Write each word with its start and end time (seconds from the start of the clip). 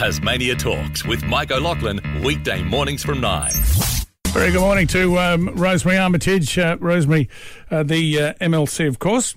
Tasmania 0.00 0.54
Talks 0.54 1.04
with 1.04 1.22
Mike 1.24 1.50
O'Loughlin, 1.50 2.00
weekday 2.24 2.62
mornings 2.62 3.04
from 3.04 3.20
9. 3.20 3.50
Very 4.28 4.50
good 4.50 4.62
morning 4.62 4.86
to 4.86 5.18
um, 5.18 5.54
Rosemary 5.54 5.98
Armitage. 5.98 6.58
Uh, 6.58 6.78
Rosemary, 6.80 7.28
uh, 7.70 7.82
the 7.82 8.18
uh, 8.18 8.32
MLC, 8.40 8.88
of 8.88 8.98
course, 8.98 9.36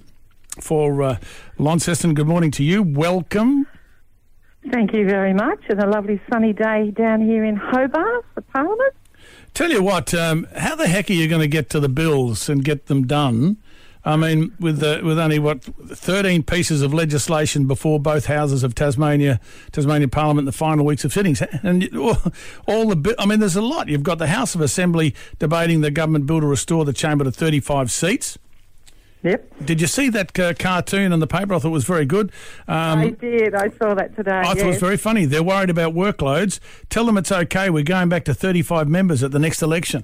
for 0.61 1.03
uh, 1.03 1.17
Launceston. 1.57 2.13
Good 2.13 2.27
morning 2.27 2.49
to 2.51 2.63
you. 2.63 2.81
Welcome. 2.81 3.67
Thank 4.71 4.93
you 4.93 5.05
very 5.05 5.33
much. 5.33 5.59
And 5.67 5.83
a 5.83 5.87
lovely 5.89 6.21
sunny 6.31 6.53
day 6.53 6.91
down 6.91 7.19
here 7.19 7.43
in 7.43 7.57
Hobart 7.57 8.25
for 8.33 8.39
Parliament. 8.39 8.93
Tell 9.53 9.69
you 9.69 9.83
what, 9.83 10.13
um, 10.13 10.47
how 10.55 10.77
the 10.77 10.87
heck 10.87 11.09
are 11.09 11.13
you 11.13 11.27
going 11.27 11.41
to 11.41 11.47
get 11.49 11.69
to 11.71 11.81
the 11.81 11.89
bills 11.89 12.47
and 12.47 12.63
get 12.63 12.85
them 12.85 13.05
done? 13.05 13.57
I 14.05 14.17
mean, 14.17 14.53
with 14.59 14.83
uh, 14.83 14.99
with 15.03 15.17
only 15.17 15.39
what 15.39 15.63
thirteen 15.63 16.43
pieces 16.43 16.81
of 16.81 16.93
legislation 16.93 17.67
before 17.67 17.99
both 17.99 18.25
houses 18.25 18.63
of 18.63 18.75
Tasmania, 18.75 19.39
Tasmania 19.71 20.09
Parliament, 20.09 20.45
the 20.45 20.51
final 20.51 20.85
weeks 20.85 21.05
of 21.05 21.13
sittings, 21.13 21.41
and 21.41 21.95
all, 21.95 22.17
all 22.67 22.93
the 22.93 23.15
I 23.17 23.25
mean, 23.25 23.39
there's 23.39 23.55
a 23.55 23.61
lot. 23.61 23.87
You've 23.87 24.03
got 24.03 24.17
the 24.17 24.27
House 24.27 24.55
of 24.55 24.61
Assembly 24.61 25.15
debating 25.39 25.81
the 25.81 25.91
government 25.91 26.25
bill 26.25 26.41
to 26.41 26.47
restore 26.47 26.83
the 26.83 26.93
chamber 26.93 27.23
to 27.23 27.31
35 27.31 27.91
seats. 27.91 28.37
Yep. 29.23 29.65
Did 29.65 29.79
you 29.79 29.87
see 29.87 30.09
that 30.09 30.37
uh, 30.37 30.53
cartoon 30.53 31.13
in 31.13 31.19
the 31.21 31.27
paper? 31.27 31.53
I 31.53 31.59
thought 31.59 31.69
it 31.69 31.71
was 31.71 31.85
very 31.85 32.05
good. 32.05 32.29
Um, 32.67 32.99
I 32.99 33.09
did. 33.11 33.55
I 33.55 33.69
saw 33.69 33.93
that 33.93 34.15
today. 34.17 34.37
I 34.37 34.47
thought 34.47 34.57
it 34.57 34.65
was 34.65 34.79
very 34.79 34.97
funny. 34.97 35.23
They're 35.25 35.41
worried 35.41 35.69
about 35.69 35.93
workloads. 35.93 36.59
Tell 36.89 37.05
them 37.05 37.17
it's 37.17 37.31
okay. 37.31 37.69
We're 37.69 37.85
going 37.85 38.09
back 38.09 38.25
to 38.25 38.33
35 38.33 38.89
members 38.89 39.23
at 39.23 39.31
the 39.31 39.39
next 39.39 39.61
election. 39.61 40.03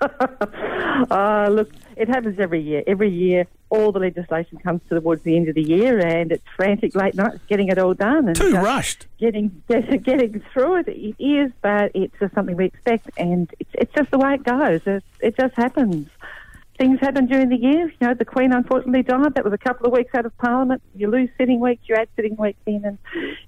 Uh, 0.00 1.48
look, 1.52 1.70
it 2.00 2.08
happens 2.08 2.40
every 2.40 2.62
year. 2.62 2.82
Every 2.86 3.10
year, 3.10 3.46
all 3.68 3.92
the 3.92 3.98
legislation 3.98 4.58
comes 4.58 4.80
towards 4.88 5.22
the 5.22 5.36
end 5.36 5.48
of 5.50 5.54
the 5.54 5.62
year, 5.62 5.98
and 5.98 6.32
it's 6.32 6.42
frantic 6.56 6.94
late 6.94 7.14
nights 7.14 7.40
getting 7.46 7.68
it 7.68 7.78
all 7.78 7.92
done. 7.92 8.28
And 8.28 8.34
Too 8.34 8.54
rushed. 8.54 9.06
Getting 9.18 9.62
getting 9.68 10.42
through 10.52 10.76
it, 10.76 10.88
it 10.88 11.22
is, 11.22 11.52
but 11.60 11.90
it's 11.94 12.14
just 12.18 12.34
something 12.34 12.56
we 12.56 12.64
expect, 12.64 13.10
and 13.18 13.52
it's, 13.60 13.70
it's 13.74 13.94
just 13.94 14.10
the 14.10 14.18
way 14.18 14.34
it 14.34 14.44
goes. 14.44 14.80
It, 14.86 15.04
it 15.20 15.36
just 15.36 15.54
happens. 15.56 16.08
Things 16.78 16.98
happen 17.00 17.26
during 17.26 17.50
the 17.50 17.58
year. 17.58 17.92
You 18.00 18.06
know, 18.06 18.14
the 18.14 18.24
Queen 18.24 18.54
unfortunately 18.54 19.02
died. 19.02 19.34
That 19.34 19.44
was 19.44 19.52
a 19.52 19.58
couple 19.58 19.86
of 19.86 19.92
weeks 19.92 20.14
out 20.14 20.24
of 20.24 20.36
Parliament. 20.38 20.80
You 20.96 21.10
lose 21.10 21.28
sitting 21.36 21.60
weeks, 21.60 21.82
you 21.86 21.96
add 21.96 22.08
sitting 22.16 22.34
weeks 22.36 22.60
in, 22.64 22.82
and 22.86 22.98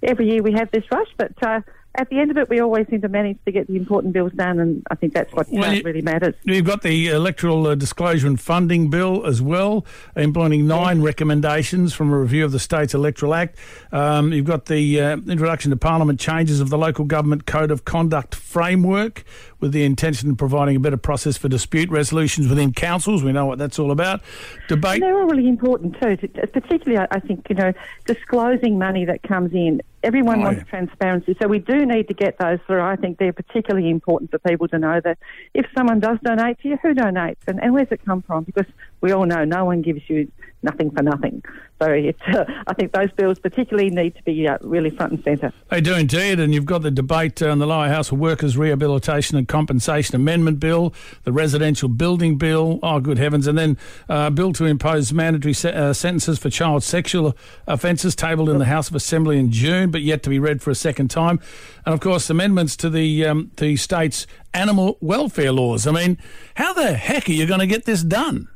every 0.02 0.28
year 0.28 0.42
we 0.42 0.52
have 0.52 0.70
this 0.70 0.84
rush. 0.92 1.08
But 1.16 1.42
uh, 1.42 1.60
at 1.94 2.08
the 2.08 2.18
end 2.18 2.30
of 2.30 2.38
it, 2.38 2.48
we 2.48 2.60
always 2.60 2.86
seem 2.88 3.02
to 3.02 3.08
manage 3.08 3.38
to 3.44 3.52
get 3.52 3.66
the 3.66 3.76
important 3.76 4.12
bills 4.14 4.32
done, 4.32 4.58
and 4.58 4.82
I 4.90 4.94
think 4.94 5.12
that's 5.12 5.32
what 5.32 5.46
Well, 5.50 5.74
you- 5.74 5.82
really 5.82 6.00
matters. 6.02 6.34
You've 6.44 6.64
got 6.64 6.82
the 6.82 7.08
electoral 7.08 7.66
uh, 7.66 7.74
disclosure 7.74 8.26
and 8.26 8.40
funding 8.40 8.88
bill 8.88 9.26
as 9.26 9.42
well, 9.42 9.84
implementing 10.16 10.66
nine 10.66 11.02
recommendations 11.02 11.92
from 11.92 12.10
a 12.12 12.18
review 12.18 12.44
of 12.44 12.52
the 12.52 12.58
state's 12.58 12.94
electoral 12.94 13.34
act. 13.34 13.58
Um, 13.92 14.32
you've 14.32 14.46
got 14.46 14.66
the 14.66 15.00
uh, 15.00 15.16
introduction 15.16 15.70
to 15.70 15.76
Parliament 15.76 16.18
changes 16.18 16.60
of 16.60 16.70
the 16.70 16.78
local 16.78 17.04
government 17.04 17.46
code 17.46 17.70
of 17.70 17.84
conduct 17.84 18.34
framework, 18.34 19.24
with 19.62 19.72
the 19.72 19.84
intention 19.84 20.28
of 20.30 20.36
providing 20.36 20.76
a 20.76 20.80
better 20.80 20.96
process 20.98 21.38
for 21.38 21.48
dispute 21.48 21.88
resolutions 21.88 22.48
within 22.48 22.72
councils. 22.72 23.22
We 23.22 23.32
know 23.32 23.46
what 23.46 23.58
that's 23.58 23.78
all 23.78 23.92
about. 23.92 24.20
Debate. 24.68 24.94
And 24.94 25.02
they're 25.04 25.16
all 25.18 25.28
really 25.28 25.48
important 25.48 25.94
too, 26.02 26.16
particularly 26.52 27.06
I 27.10 27.20
think, 27.20 27.46
you 27.48 27.54
know, 27.54 27.72
disclosing 28.04 28.76
money 28.78 29.04
that 29.06 29.22
comes 29.22 29.54
in. 29.54 29.80
Everyone 30.02 30.40
Oh, 30.40 30.46
wants 30.46 30.58
yeah. 30.58 30.64
transparency, 30.64 31.36
so 31.40 31.46
we 31.46 31.60
do 31.60 31.86
need 31.86 32.08
to 32.08 32.14
get 32.14 32.36
those 32.38 32.58
through. 32.66 32.80
I 32.82 32.96
think 32.96 33.18
they're 33.18 33.32
particularly 33.32 33.88
important 33.88 34.32
for 34.32 34.40
people 34.40 34.66
to 34.68 34.78
know 34.78 35.00
that 35.00 35.16
if 35.54 35.64
someone 35.76 36.00
does 36.00 36.18
donate 36.24 36.58
to 36.62 36.68
you, 36.70 36.76
who 36.82 36.92
donates 36.92 37.36
and, 37.46 37.62
and 37.62 37.72
where's 37.72 37.86
it 37.92 38.04
come 38.04 38.20
from? 38.22 38.42
Because 38.42 38.66
we 39.00 39.12
all 39.12 39.26
know 39.26 39.44
no 39.44 39.64
one 39.64 39.80
gives 39.80 40.02
you 40.10 40.28
nothing 40.62 40.90
for 40.90 41.02
nothing. 41.02 41.42
So 41.80 41.86
uh, 41.88 42.44
I 42.66 42.74
think 42.74 42.92
those 42.92 43.10
bills 43.12 43.38
particularly 43.38 43.90
need 43.90 44.14
to 44.14 44.22
be 44.22 44.46
uh, 44.46 44.58
really 44.60 44.90
front 44.90 45.12
and 45.12 45.24
centre. 45.24 45.52
They 45.68 45.80
do 45.80 45.94
indeed, 45.94 46.38
and 46.38 46.54
you've 46.54 46.64
got 46.64 46.82
the 46.82 46.90
debate 46.90 47.42
uh, 47.42 47.50
on 47.50 47.58
the 47.58 47.66
Lower 47.66 47.88
House 47.88 48.12
of 48.12 48.18
Workers 48.18 48.56
Rehabilitation 48.56 49.36
and 49.36 49.48
Compensation 49.48 50.14
Amendment 50.14 50.60
Bill, 50.60 50.94
the 51.24 51.32
Residential 51.32 51.88
Building 51.88 52.38
Bill, 52.38 52.78
oh 52.82 53.00
good 53.00 53.18
heavens, 53.18 53.46
and 53.46 53.58
then 53.58 53.76
uh, 54.08 54.26
a 54.28 54.30
bill 54.30 54.52
to 54.52 54.64
impose 54.64 55.12
mandatory 55.12 55.54
se- 55.54 55.72
uh, 55.72 55.92
sentences 55.92 56.38
for 56.38 56.50
child 56.50 56.84
sexual 56.84 57.36
offences 57.66 58.14
tabled 58.14 58.48
in 58.48 58.58
the 58.58 58.66
House 58.66 58.88
of 58.88 58.94
Assembly 58.94 59.38
in 59.38 59.50
June, 59.50 59.90
but 59.90 60.02
yet 60.02 60.22
to 60.22 60.30
be 60.30 60.38
read 60.38 60.62
for 60.62 60.70
a 60.70 60.76
second 60.76 61.08
time, 61.08 61.40
and 61.84 61.92
of 61.92 62.00
course 62.00 62.30
amendments 62.30 62.76
to 62.76 62.90
the 62.90 63.26
um, 63.26 63.50
the 63.56 63.76
state's 63.76 64.26
animal 64.54 64.98
welfare 65.00 65.50
laws. 65.52 65.86
I 65.86 65.92
mean, 65.92 66.18
how 66.54 66.72
the 66.72 66.94
heck 66.94 67.28
are 67.28 67.32
you 67.32 67.46
going 67.46 67.60
to 67.60 67.66
get 67.66 67.84
this 67.84 68.02
done? 68.02 68.48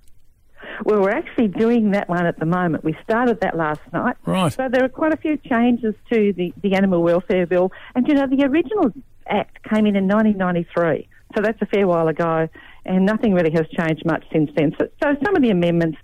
Well, 0.85 1.01
we're 1.01 1.11
actually 1.11 1.49
doing 1.49 1.93
that 1.93 2.09
one 2.09 2.27
at 2.27 2.39
the 2.39 2.47
moment. 2.47 2.85
We 2.85 2.97
started 3.03 3.41
that 3.41 3.57
last 3.57 3.81
night. 3.93 4.17
Right. 4.25 4.53
So 4.53 4.69
there 4.71 4.85
are 4.85 4.89
quite 4.89 5.13
a 5.13 5.17
few 5.17 5.37
changes 5.37 5.95
to 6.13 6.33
the, 6.33 6.53
the 6.63 6.75
Animal 6.75 7.03
Welfare 7.03 7.47
Bill. 7.47 7.73
And, 7.95 8.07
you 8.07 8.15
know, 8.15 8.27
the 8.27 8.45
original 8.45 8.93
Act 9.29 9.63
came 9.65 9.87
in 9.87 9.97
in 9.97 10.07
1993. 10.07 11.09
So 11.35 11.43
that's 11.43 11.61
a 11.61 11.67
fair 11.67 11.87
while 11.87 12.09
ago. 12.09 12.49
And 12.85 13.05
nothing 13.05 13.35
really 13.35 13.51
has 13.53 13.67
changed 13.77 14.05
much 14.07 14.25
since 14.33 14.51
then. 14.57 14.75
So, 14.79 14.89
so 15.03 15.17
some 15.25 15.35
of 15.35 15.43
the 15.43 15.51
amendments 15.51 15.99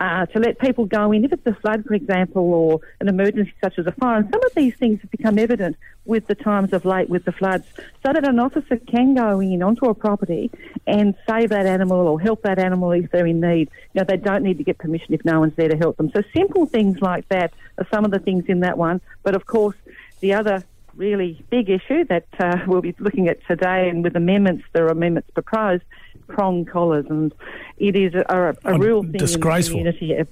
uh, 0.00 0.26
to 0.26 0.38
let 0.40 0.58
people 0.58 0.86
go 0.86 1.12
in, 1.12 1.24
if 1.24 1.32
it's 1.32 1.46
a 1.46 1.54
flood, 1.54 1.84
for 1.84 1.94
example, 1.94 2.42
or 2.42 2.80
an 3.00 3.08
emergency 3.08 3.54
such 3.62 3.78
as 3.78 3.86
a 3.86 3.92
fire, 3.92 4.18
and 4.18 4.30
some 4.32 4.44
of 4.44 4.54
these 4.54 4.74
things 4.74 5.00
have 5.00 5.10
become 5.10 5.38
evident 5.38 5.76
with 6.04 6.26
the 6.26 6.34
times 6.34 6.72
of 6.72 6.84
late 6.84 7.08
with 7.08 7.24
the 7.24 7.32
floods, 7.32 7.64
so 8.04 8.12
that 8.12 8.26
an 8.26 8.38
officer 8.38 8.76
can 8.76 9.14
go 9.14 9.40
in 9.40 9.62
onto 9.62 9.86
a 9.86 9.94
property 9.94 10.50
and 10.86 11.14
save 11.28 11.50
that 11.50 11.64
animal 11.64 12.06
or 12.08 12.20
help 12.20 12.42
that 12.42 12.58
animal 12.58 12.90
if 12.92 13.10
they're 13.10 13.26
in 13.26 13.40
need. 13.40 13.70
You 13.94 14.00
know, 14.00 14.04
they 14.04 14.16
don't 14.16 14.42
need 14.42 14.58
to 14.58 14.64
get 14.64 14.78
permission 14.78 15.14
if 15.14 15.24
no 15.24 15.40
one's 15.40 15.54
there 15.54 15.68
to 15.68 15.76
help 15.76 15.96
them. 15.96 16.10
So 16.10 16.22
simple 16.34 16.66
things 16.66 17.00
like 17.00 17.28
that 17.28 17.52
are 17.78 17.86
some 17.90 18.04
of 18.04 18.10
the 18.10 18.18
things 18.18 18.44
in 18.48 18.60
that 18.60 18.76
one. 18.76 19.00
But 19.22 19.34
of 19.34 19.46
course, 19.46 19.76
the 20.20 20.34
other 20.34 20.64
really 20.96 21.44
big 21.50 21.70
issue 21.70 22.04
that 22.08 22.26
uh, 22.38 22.58
we'll 22.66 22.82
be 22.82 22.94
looking 22.98 23.28
at 23.28 23.38
today, 23.46 23.88
and 23.88 24.02
with 24.04 24.16
amendments, 24.16 24.64
there 24.72 24.84
are 24.86 24.92
amendments 24.92 25.30
proposed, 25.30 25.82
prong 26.28 26.64
collars, 26.64 27.06
and 27.08 27.34
it 27.78 27.96
is 27.96 28.14
a, 28.14 28.54
a, 28.64 28.74
a 28.74 28.78
real 28.78 29.02
thing 29.02 29.12
disgraceful. 29.12 29.78
in 29.80 29.86
the 29.86 29.92
community. 29.92 30.30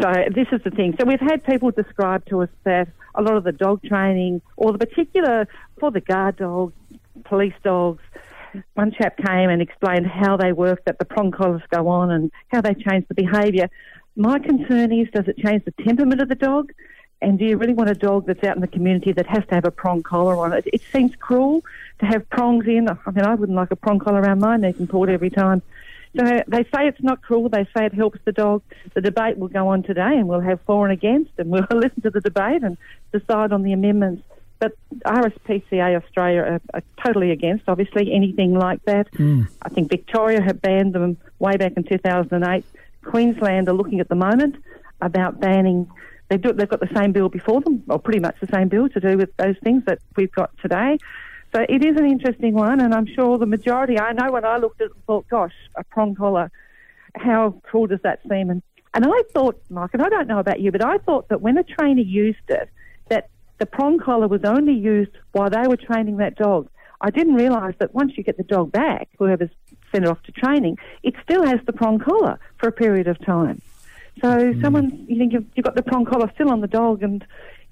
So 0.00 0.12
this 0.34 0.46
is 0.52 0.62
the 0.64 0.70
thing. 0.70 0.96
So 0.98 1.06
we've 1.06 1.20
had 1.20 1.44
people 1.44 1.70
describe 1.70 2.24
to 2.26 2.42
us 2.42 2.48
that 2.64 2.88
a 3.14 3.22
lot 3.22 3.36
of 3.36 3.44
the 3.44 3.52
dog 3.52 3.82
training, 3.82 4.40
or 4.56 4.72
the 4.72 4.78
particular 4.78 5.46
for 5.78 5.90
the 5.90 6.00
guard 6.00 6.36
dogs, 6.36 6.74
police 7.24 7.54
dogs. 7.62 8.02
One 8.74 8.92
chap 8.92 9.16
came 9.16 9.48
and 9.48 9.62
explained 9.62 10.06
how 10.06 10.36
they 10.36 10.52
work, 10.52 10.84
that 10.84 10.98
the 10.98 11.04
prong 11.04 11.30
collars 11.30 11.62
go 11.70 11.88
on, 11.88 12.10
and 12.10 12.30
how 12.48 12.60
they 12.60 12.74
change 12.74 13.06
the 13.08 13.14
behaviour. 13.14 13.68
My 14.16 14.38
concern 14.38 14.92
is, 14.92 15.08
does 15.12 15.26
it 15.26 15.38
change 15.38 15.64
the 15.64 15.72
temperament 15.84 16.20
of 16.20 16.28
the 16.28 16.34
dog? 16.34 16.70
And 17.22 17.38
do 17.38 17.44
you 17.44 17.56
really 17.56 17.72
want 17.72 17.88
a 17.88 17.94
dog 17.94 18.26
that's 18.26 18.42
out 18.44 18.56
in 18.56 18.60
the 18.60 18.68
community 18.68 19.12
that 19.12 19.26
has 19.26 19.46
to 19.46 19.54
have 19.54 19.64
a 19.64 19.70
prong 19.70 20.02
collar 20.02 20.36
on 20.36 20.52
it? 20.52 20.64
It 20.72 20.82
seems 20.92 21.14
cruel 21.16 21.64
to 22.00 22.06
have 22.06 22.28
prongs 22.30 22.66
in. 22.66 22.88
I 22.88 23.10
mean, 23.10 23.24
I 23.24 23.34
wouldn't 23.34 23.56
like 23.56 23.70
a 23.70 23.76
prong 23.76 24.00
collar 24.00 24.20
around 24.20 24.40
my 24.40 24.56
neck 24.56 24.74
and 24.78 24.88
port 24.88 25.08
every 25.08 25.30
time. 25.30 25.62
So 26.16 26.42
they 26.46 26.64
say 26.64 26.88
it's 26.88 27.02
not 27.02 27.22
cruel. 27.22 27.48
They 27.48 27.64
say 27.74 27.86
it 27.86 27.94
helps 27.94 28.18
the 28.24 28.32
dog. 28.32 28.62
The 28.92 29.00
debate 29.00 29.38
will 29.38 29.48
go 29.48 29.68
on 29.68 29.82
today, 29.82 30.18
and 30.18 30.28
we'll 30.28 30.40
have 30.40 30.60
for 30.62 30.84
and 30.86 30.92
against, 30.92 31.30
and 31.38 31.48
we'll 31.48 31.66
listen 31.70 32.02
to 32.02 32.10
the 32.10 32.20
debate 32.20 32.62
and 32.62 32.76
decide 33.12 33.52
on 33.52 33.62
the 33.62 33.72
amendments. 33.72 34.22
But 34.58 34.76
RSPCA 35.06 35.96
Australia 35.96 36.40
are, 36.42 36.60
are 36.74 36.82
totally 37.02 37.30
against, 37.30 37.64
obviously, 37.66 38.12
anything 38.12 38.54
like 38.54 38.84
that. 38.84 39.10
Mm. 39.12 39.48
I 39.62 39.68
think 39.70 39.88
Victoria 39.88 40.42
had 40.42 40.60
banned 40.60 40.92
them 40.92 41.16
way 41.38 41.56
back 41.56 41.72
in 41.76 41.84
2008. 41.84 42.64
Queensland 43.04 43.68
are 43.68 43.72
looking 43.72 44.00
at 44.00 44.08
the 44.08 44.14
moment 44.14 44.56
about 45.00 45.40
banning. 45.40 45.90
They 46.32 46.38
do, 46.38 46.54
they've 46.54 46.66
got 46.66 46.80
the 46.80 46.88
same 46.96 47.12
bill 47.12 47.28
before 47.28 47.60
them, 47.60 47.82
or 47.90 47.98
pretty 47.98 48.18
much 48.18 48.36
the 48.40 48.46
same 48.46 48.68
bill 48.68 48.88
to 48.88 49.00
do 49.00 49.18
with 49.18 49.36
those 49.36 49.56
things 49.62 49.84
that 49.84 49.98
we've 50.16 50.32
got 50.32 50.50
today. 50.62 50.96
So 51.54 51.66
it 51.68 51.84
is 51.84 51.98
an 51.98 52.06
interesting 52.06 52.54
one, 52.54 52.80
and 52.80 52.94
I'm 52.94 53.04
sure 53.04 53.36
the 53.36 53.44
majority. 53.44 53.98
I 53.98 54.14
know 54.14 54.32
when 54.32 54.46
I 54.46 54.56
looked 54.56 54.80
at 54.80 54.86
it, 54.86 54.92
thought, 55.06 55.28
"Gosh, 55.28 55.52
a 55.76 55.84
prong 55.84 56.14
collar, 56.14 56.50
how 57.16 57.60
cool 57.70 57.86
does 57.86 58.00
that 58.00 58.20
seem?" 58.30 58.48
And 58.48 58.62
and 58.94 59.04
I 59.04 59.22
thought, 59.34 59.60
Mike, 59.68 59.90
and 59.92 60.00
I 60.00 60.08
don't 60.08 60.26
know 60.26 60.38
about 60.38 60.60
you, 60.60 60.72
but 60.72 60.82
I 60.82 60.96
thought 60.96 61.28
that 61.28 61.42
when 61.42 61.58
a 61.58 61.64
trainer 61.64 62.00
used 62.00 62.48
it, 62.48 62.70
that 63.10 63.28
the 63.58 63.66
prong 63.66 63.98
collar 63.98 64.26
was 64.26 64.42
only 64.42 64.72
used 64.72 65.12
while 65.32 65.50
they 65.50 65.68
were 65.68 65.76
training 65.76 66.16
that 66.16 66.36
dog. 66.36 66.66
I 67.02 67.10
didn't 67.10 67.34
realise 67.34 67.74
that 67.78 67.94
once 67.94 68.16
you 68.16 68.24
get 68.24 68.38
the 68.38 68.42
dog 68.42 68.72
back, 68.72 69.10
whoever's 69.18 69.50
sent 69.90 70.04
it 70.04 70.08
off 70.08 70.22
to 70.22 70.32
training, 70.32 70.78
it 71.02 71.12
still 71.22 71.44
has 71.44 71.60
the 71.66 71.74
prong 71.74 71.98
collar 71.98 72.38
for 72.56 72.68
a 72.68 72.72
period 72.72 73.06
of 73.06 73.18
time. 73.18 73.60
So 74.20 74.54
someone, 74.60 75.06
you 75.08 75.18
think 75.18 75.32
you've, 75.32 75.46
you've 75.54 75.64
got 75.64 75.74
the 75.74 75.82
prong 75.82 76.04
collar 76.04 76.30
still 76.34 76.50
on 76.50 76.60
the 76.60 76.66
dog, 76.68 77.02
and 77.02 77.24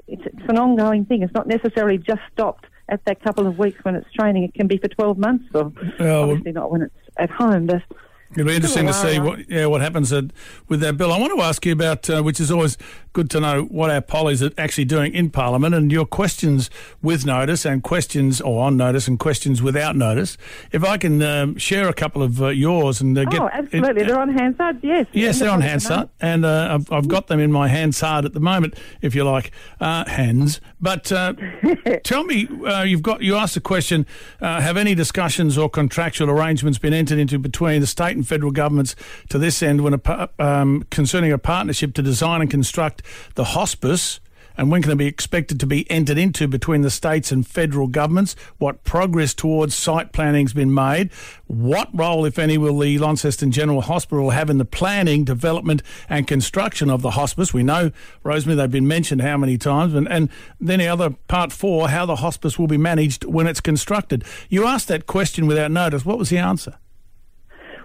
it's, 0.09 0.23
it's 0.25 0.49
an 0.49 0.59
ongoing 0.59 1.05
thing. 1.05 1.23
It's 1.23 1.35
not 1.35 1.47
necessarily 1.47 1.99
just 1.99 2.21
stopped 2.33 2.67
at 2.89 3.05
that 3.05 3.23
couple 3.23 3.47
of 3.47 3.59
weeks 3.59 3.79
when 3.85 3.95
it's 3.95 4.11
training. 4.13 4.45
It 4.45 4.55
can 4.55 4.67
be 4.67 4.79
for 4.79 4.89
12 4.89 5.19
months, 5.19 5.45
or 5.55 5.73
well- 5.99 6.23
obviously 6.31 6.53
not 6.53 6.71
when 6.71 6.83
it's 6.83 6.95
at 7.19 7.31
home. 7.31 7.67
But 7.67 7.83
It'll 8.33 8.47
be 8.47 8.55
interesting 8.55 8.87
to 8.87 8.93
see 8.93 9.19
what 9.19 9.49
yeah 9.51 9.67
what 9.67 9.81
happens 9.81 10.13
at, 10.13 10.27
with 10.69 10.81
that 10.81 10.97
bill. 10.97 11.13
I 11.13 11.19
want 11.19 11.37
to 11.37 11.43
ask 11.43 11.67
you 11.67 11.73
about, 11.73 12.09
uh, 12.09 12.23
which 12.23 12.39
is 12.39 12.49
always 12.49 12.79
good 13.13 13.29
to 13.31 13.41
know, 13.41 13.63
what 13.65 13.91
our 13.91 14.01
pollies 14.01 14.41
are 14.41 14.53
actually 14.57 14.85
doing 14.85 15.13
in 15.13 15.31
Parliament 15.31 15.75
and 15.75 15.91
your 15.91 16.07
questions 16.07 16.71
with 17.03 17.27
notice 17.27 17.65
and 17.65 17.83
questions 17.83 18.41
or 18.41 18.63
on 18.63 18.77
notice 18.77 19.09
and 19.09 19.19
questions 19.19 19.61
without 19.61 19.97
notice. 19.97 20.39
If 20.71 20.85
I 20.85 20.97
can 20.97 21.21
um, 21.23 21.57
share 21.57 21.89
a 21.89 21.93
couple 21.93 22.23
of 22.23 22.41
uh, 22.41 22.49
yours 22.49 23.01
and 23.01 23.19
uh, 23.19 23.25
get 23.25 23.41
oh 23.41 23.49
absolutely, 23.53 24.03
it, 24.03 24.07
they're 24.07 24.21
on 24.21 24.33
Hansard. 24.33 24.79
Yes, 24.83 25.07
yes, 25.13 25.41
they're 25.41 25.51
on 25.51 25.61
Hansard, 25.61 26.09
and 26.21 26.45
uh, 26.45 26.79
I've, 26.79 26.93
I've 26.93 27.09
got 27.09 27.27
them 27.27 27.41
in 27.41 27.51
my 27.51 27.67
Hansard 27.67 28.25
at 28.25 28.33
the 28.33 28.41
moment, 28.41 28.79
if 29.03 29.17
you 29.17 29.25
like, 29.25 29.51
uh, 29.81 30.09
hands. 30.09 30.61
But 30.81 31.11
uh, 31.11 31.35
tell 32.05 32.23
me, 32.23 32.47
you've 32.87 33.03
got 33.03 33.23
you 33.23 33.35
asked 33.35 33.55
the 33.55 33.61
question: 33.61 34.07
Have 34.41 34.77
any 34.77 34.95
discussions 34.95 35.59
or 35.59 35.69
contractual 35.69 36.31
arrangements 36.31 36.79
been 36.79 36.95
entered 36.95 37.19
into 37.19 37.41
between 37.41 37.81
the 37.81 37.89
state 37.89 38.20
and 38.21 38.29
federal 38.29 38.53
governments 38.53 38.95
to 39.29 39.39
this 39.39 39.63
end 39.63 39.83
when 39.83 39.95
a, 39.95 40.29
um, 40.39 40.85
concerning 40.91 41.33
a 41.33 41.39
partnership 41.39 41.95
to 41.95 42.03
design 42.03 42.41
and 42.41 42.51
construct 42.51 43.03
the 43.35 43.45
hospice 43.45 44.21
and 44.61 44.71
when 44.71 44.83
can 44.83 44.93
it 44.93 44.97
be 44.97 45.07
expected 45.07 45.59
to 45.61 45.67
be 45.67 45.91
entered 45.91 46.19
into 46.19 46.47
between 46.47 46.83
the 46.83 46.91
states 46.91 47.33
and 47.33 47.47
federal 47.47 47.87
governments? 47.87 48.37
What 48.59 48.85
progress 48.85 49.33
towards 49.33 49.75
site 49.75 50.13
planning 50.13 50.45
has 50.45 50.53
been 50.53 50.75
made? 50.75 51.11
What 51.47 51.89
role, 51.95 52.27
if 52.27 52.39
any, 52.39 52.59
will 52.59 52.79
the 52.79 52.99
Launceston 52.99 53.53
General 53.53 53.81
Hospital 53.81 54.31
have 54.31 54.51
in 54.51 54.59
the 54.59 54.67
planning, 54.67 55.25
development, 55.25 55.83
and 56.11 56.27
construction 56.27 56.91
of 56.91 57.01
the 57.01 57.13
hospice? 57.13 57.55
We 57.55 57.63
know, 57.63 57.91
Rosemary, 58.23 58.57
they've 58.57 58.71
been 58.71 58.87
mentioned 58.87 59.23
how 59.23 59.39
many 59.39 59.57
times, 59.57 59.95
and, 59.95 60.07
and 60.11 60.29
then 60.61 60.81
the 60.81 60.89
other 60.89 61.11
part 61.27 61.53
four, 61.53 61.89
how 61.89 62.05
the 62.05 62.17
hospice 62.17 62.59
will 62.59 62.69
be 62.69 62.77
managed 62.77 63.25
when 63.25 63.47
it's 63.47 63.63
constructed. 63.63 64.25
You 64.51 64.67
asked 64.67 64.89
that 64.89 65.07
question 65.07 65.47
without 65.47 65.71
notice. 65.71 66.05
What 66.05 66.19
was 66.19 66.29
the 66.29 66.39
answer? 66.39 66.77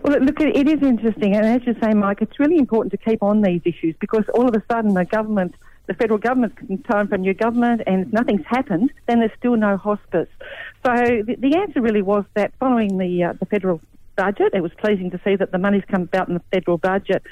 Well, 0.05 0.19
look, 0.19 0.39
it 0.39 0.67
is 0.67 0.83
interesting, 0.83 1.35
and 1.35 1.47
as 1.47 1.65
you 1.65 1.75
say, 1.81 1.95
Mike, 1.95 2.21
it's 2.21 2.39
really 2.39 2.59
important 2.59 2.91
to 2.91 2.97
keep 2.97 3.23
on 3.23 3.41
these 3.41 3.61
issues 3.65 3.95
because 3.99 4.23
all 4.35 4.47
of 4.47 4.53
a 4.53 4.61
sudden 4.71 4.93
the 4.93 5.03
government, 5.03 5.55
the 5.87 5.95
federal 5.95 6.19
government, 6.19 6.53
time 6.87 7.07
for 7.07 7.15
a 7.15 7.17
new 7.17 7.33
government, 7.33 7.81
and 7.87 8.13
nothing's 8.13 8.45
happened, 8.45 8.91
then 9.07 9.21
there's 9.21 9.31
still 9.39 9.55
no 9.55 9.77
hospice. 9.77 10.27
So 10.85 10.93
the, 10.93 11.35
the 11.39 11.57
answer 11.57 11.81
really 11.81 12.03
was 12.03 12.23
that 12.35 12.53
following 12.59 12.99
the 12.99 13.23
uh, 13.23 13.33
the 13.39 13.47
federal 13.47 13.81
budget, 14.15 14.53
it 14.53 14.61
was 14.61 14.71
pleasing 14.77 15.09
to 15.09 15.19
see 15.23 15.37
that 15.37 15.51
the 15.51 15.57
money's 15.57 15.85
come 15.89 16.03
about 16.03 16.27
in 16.27 16.35
the 16.35 16.43
federal 16.51 16.77
budget. 16.77 17.23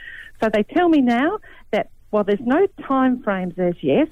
So 0.42 0.50
they 0.52 0.64
tell 0.64 0.90
me 0.90 1.02
now 1.02 1.38
that 1.70 1.92
while 2.10 2.24
there's 2.24 2.40
no 2.42 2.66
time 2.88 3.22
frames 3.22 3.54
as 3.60 3.76
yet, 3.84 4.10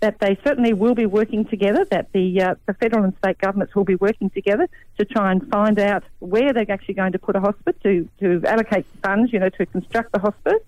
that 0.00 0.18
they 0.20 0.38
certainly 0.44 0.72
will 0.72 0.94
be 0.94 1.06
working 1.06 1.44
together, 1.44 1.84
that 1.86 2.12
the, 2.12 2.42
uh, 2.42 2.54
the 2.66 2.74
federal 2.74 3.04
and 3.04 3.14
state 3.18 3.38
governments 3.38 3.74
will 3.74 3.84
be 3.84 3.94
working 3.94 4.30
together 4.30 4.68
to 4.98 5.04
try 5.04 5.32
and 5.32 5.48
find 5.48 5.78
out 5.78 6.04
where 6.18 6.52
they're 6.52 6.70
actually 6.70 6.94
going 6.94 7.12
to 7.12 7.18
put 7.18 7.34
a 7.34 7.40
hospice, 7.40 7.74
to, 7.82 8.08
to 8.20 8.42
allocate 8.46 8.86
funds, 9.02 9.32
you 9.32 9.38
know, 9.38 9.48
to 9.48 9.64
construct 9.66 10.12
the 10.12 10.18
hospice, 10.18 10.62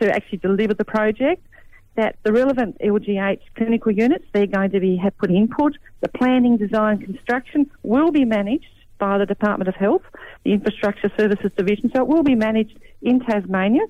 to 0.00 0.14
actually 0.14 0.38
deliver 0.38 0.74
the 0.74 0.84
project, 0.84 1.42
that 1.96 2.16
the 2.22 2.32
relevant 2.32 2.78
LGH 2.80 3.40
clinical 3.56 3.92
units, 3.92 4.24
they're 4.32 4.46
going 4.46 4.70
to 4.70 4.80
be 4.80 4.96
have 4.96 5.16
put 5.18 5.30
input, 5.30 5.76
the 6.00 6.08
planning, 6.08 6.56
design, 6.56 6.98
construction 6.98 7.70
will 7.82 8.10
be 8.10 8.24
managed 8.24 8.66
by 8.98 9.18
the 9.18 9.26
Department 9.26 9.68
of 9.68 9.74
Health, 9.74 10.02
the 10.44 10.52
Infrastructure 10.52 11.10
Services 11.18 11.50
Division, 11.56 11.90
so 11.94 12.02
it 12.02 12.08
will 12.08 12.22
be 12.22 12.34
managed 12.34 12.78
in 13.02 13.20
Tasmania. 13.20 13.82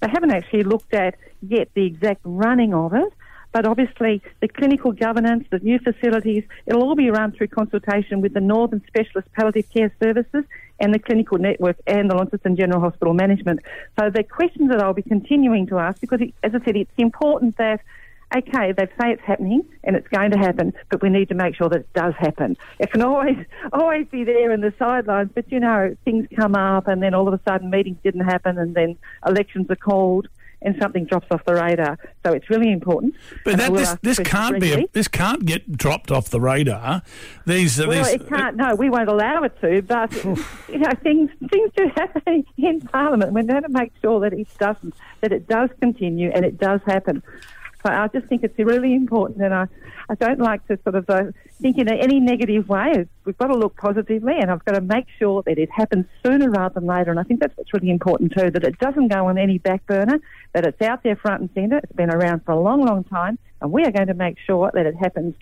They 0.00 0.08
haven't 0.08 0.30
actually 0.30 0.62
looked 0.62 0.94
at 0.94 1.16
yet 1.42 1.70
the 1.74 1.84
exact 1.84 2.20
running 2.24 2.74
of 2.74 2.92
it, 2.94 3.12
but 3.58 3.66
obviously, 3.66 4.22
the 4.38 4.46
clinical 4.46 4.92
governance, 4.92 5.44
the 5.50 5.58
new 5.58 5.80
facilities, 5.80 6.44
it'll 6.66 6.84
all 6.84 6.94
be 6.94 7.10
run 7.10 7.32
through 7.32 7.48
consultation 7.48 8.20
with 8.20 8.32
the 8.32 8.40
Northern 8.40 8.80
Specialist 8.86 9.26
Palliative 9.32 9.68
Care 9.70 9.92
Services 10.00 10.44
and 10.78 10.94
the 10.94 11.00
clinical 11.00 11.38
network 11.38 11.76
and 11.84 12.08
the 12.08 12.14
Launceston 12.14 12.54
General 12.54 12.80
Hospital 12.80 13.14
Management. 13.14 13.58
So 13.98 14.10
the 14.10 14.22
questions 14.22 14.68
that 14.70 14.80
I'll 14.80 14.94
be 14.94 15.02
continuing 15.02 15.66
to 15.66 15.78
ask, 15.80 16.00
because 16.00 16.20
as 16.44 16.54
I 16.54 16.64
said, 16.64 16.76
it's 16.76 16.92
important 16.98 17.56
that 17.56 17.80
okay, 18.36 18.72
they 18.72 18.86
say 19.00 19.10
it's 19.10 19.22
happening 19.22 19.64
and 19.82 19.96
it's 19.96 20.06
going 20.06 20.30
to 20.30 20.38
happen, 20.38 20.72
but 20.90 21.02
we 21.02 21.08
need 21.08 21.30
to 21.30 21.34
make 21.34 21.56
sure 21.56 21.68
that 21.68 21.80
it 21.80 21.92
does 21.94 22.14
happen. 22.16 22.56
It 22.78 22.92
can 22.92 23.02
always 23.02 23.38
always 23.72 24.06
be 24.06 24.22
there 24.22 24.52
in 24.52 24.60
the 24.60 24.72
sidelines, 24.78 25.30
but 25.34 25.50
you 25.50 25.58
know, 25.58 25.96
things 26.04 26.28
come 26.36 26.54
up 26.54 26.86
and 26.86 27.02
then 27.02 27.12
all 27.12 27.26
of 27.26 27.34
a 27.34 27.40
sudden 27.48 27.70
meetings 27.70 27.98
didn't 28.04 28.20
happen 28.20 28.56
and 28.56 28.76
then 28.76 28.96
elections 29.26 29.66
are 29.68 29.76
called 29.76 30.28
and 30.62 30.76
something 30.80 31.04
drops 31.04 31.26
off 31.30 31.44
the 31.44 31.54
radar. 31.54 31.98
So 32.24 32.32
it's 32.32 32.48
really 32.50 32.72
important. 32.72 33.14
But 33.44 33.58
that, 33.58 33.72
this, 33.72 33.96
this 34.02 34.18
can't 34.28 34.60
be 34.60 34.72
a, 34.72 34.86
this 34.92 35.08
can't 35.08 35.44
get 35.44 35.76
dropped 35.76 36.10
off 36.10 36.30
the 36.30 36.40
radar. 36.40 37.02
These 37.46 37.80
uh, 37.80 37.86
well, 37.88 38.04
these, 38.04 38.14
it 38.14 38.28
can't. 38.28 38.56
No, 38.56 38.74
we 38.74 38.90
won't 38.90 39.08
allow 39.08 39.42
it 39.42 39.58
to. 39.60 39.82
But 39.82 40.12
you 40.24 40.78
know, 40.78 40.90
things 41.02 41.30
things 41.50 41.70
do 41.76 41.90
happen 41.96 42.44
in 42.56 42.80
Parliament. 42.82 43.32
We're 43.32 43.44
going 43.44 43.62
to 43.62 43.68
make 43.68 43.92
sure 44.02 44.20
that 44.20 44.32
it 44.32 44.48
doesn't, 44.58 44.94
that 45.20 45.32
it 45.32 45.46
does 45.48 45.70
continue 45.80 46.30
and 46.34 46.44
it 46.44 46.58
does 46.58 46.80
happen. 46.86 47.22
I 47.84 48.08
just 48.08 48.26
think 48.26 48.42
it's 48.42 48.58
really 48.58 48.94
important, 48.94 49.40
and 49.40 49.54
I, 49.54 49.66
I 50.08 50.14
don't 50.14 50.40
like 50.40 50.66
to 50.66 50.78
sort 50.82 50.96
of 50.96 51.08
uh, 51.08 51.24
think 51.60 51.78
in 51.78 51.88
any 51.88 52.20
negative 52.20 52.68
way. 52.68 53.06
We've 53.24 53.38
got 53.38 53.48
to 53.48 53.56
look 53.56 53.76
positively, 53.76 54.34
and 54.38 54.50
I've 54.50 54.64
got 54.64 54.74
to 54.74 54.80
make 54.80 55.06
sure 55.18 55.42
that 55.44 55.58
it 55.58 55.70
happens 55.70 56.06
sooner 56.24 56.50
rather 56.50 56.74
than 56.74 56.86
later. 56.86 57.10
And 57.10 57.20
I 57.20 57.22
think 57.22 57.40
that's 57.40 57.56
what's 57.56 57.72
really 57.72 57.90
important 57.90 58.32
too, 58.36 58.50
that 58.50 58.64
it 58.64 58.78
doesn't 58.78 59.08
go 59.08 59.26
on 59.28 59.38
any 59.38 59.58
back 59.58 59.86
burner, 59.86 60.18
that 60.54 60.66
it's 60.66 60.82
out 60.82 61.02
there 61.02 61.16
front 61.16 61.40
and 61.40 61.50
centre. 61.54 61.78
It's 61.78 61.92
been 61.92 62.10
around 62.10 62.44
for 62.44 62.52
a 62.52 62.60
long, 62.60 62.84
long 62.84 63.04
time, 63.04 63.38
and 63.60 63.70
we 63.70 63.84
are 63.84 63.92
going 63.92 64.08
to 64.08 64.14
make 64.14 64.38
sure 64.44 64.70
that 64.74 64.86
it 64.86 64.96
happens 64.96 65.34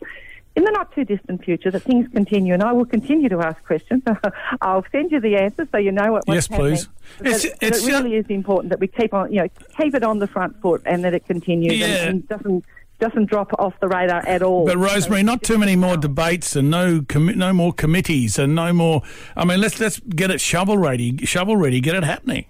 in 0.57 0.65
the 0.65 0.71
not 0.71 0.93
too 0.95 1.05
distant 1.05 1.45
future 1.45 1.71
that 1.71 1.83
things 1.83 2.09
continue, 2.09 2.55
and 2.55 2.63
I 2.63 2.73
will 2.73 2.87
continue 2.87 3.29
to 3.29 3.41
ask 3.41 3.63
questions. 3.65 4.03
I'll 4.63 4.85
send 4.91 5.13
you 5.13 5.21
the 5.21 5.37
answers 5.37 5.69
so 5.71 5.77
you 5.77 5.93
know 5.93 6.13
what. 6.13 6.25
Yes, 6.27 6.49
please. 6.49 6.89
It's, 7.21 7.45
it's, 7.61 7.87
it 7.87 7.87
really 7.87 8.17
is 8.17 8.27
important 8.29 8.71
that 8.71 8.81
we 8.81 8.89
keep 8.89 9.13
on, 9.13 9.31
you 9.31 9.43
know, 9.43 9.49
keep 9.77 9.95
it 9.95 10.03
on 10.03 10.19
the 10.19 10.27
front 10.27 10.61
foot, 10.63 10.83
and 10.87 11.05
that 11.05 11.13
it 11.13 11.27
continues 11.27 11.79
yeah. 11.79 11.87
and, 11.87 12.09
and 12.09 12.29
doesn't 12.29 12.65
doesn't 12.99 13.27
drop 13.27 13.53
off 13.59 13.79
the 13.81 13.89
radar 13.89 14.27
at 14.27 14.43
all. 14.43 14.65
But 14.65 14.79
Rosemary, 14.79 15.23
not 15.23 15.43
too 15.43 15.59
many 15.59 15.77
more 15.77 15.99
debates 15.99 16.57
and 16.57 16.71
no 16.71 17.05
com- 17.07 17.37
no 17.37 17.53
more 17.53 17.73
committees 17.73 18.39
and 18.39 18.55
no 18.55 18.73
more. 18.73 19.03
I 19.37 19.45
mean, 19.45 19.61
let's 19.61 19.79
let's 19.79 20.01
get 20.01 20.31
it 20.31 20.41
shovel 20.41 20.79
ready, 20.79 21.19
shovel 21.27 21.57
ready, 21.57 21.81
get 21.81 21.95
it 21.95 22.05
happening. 22.05 22.47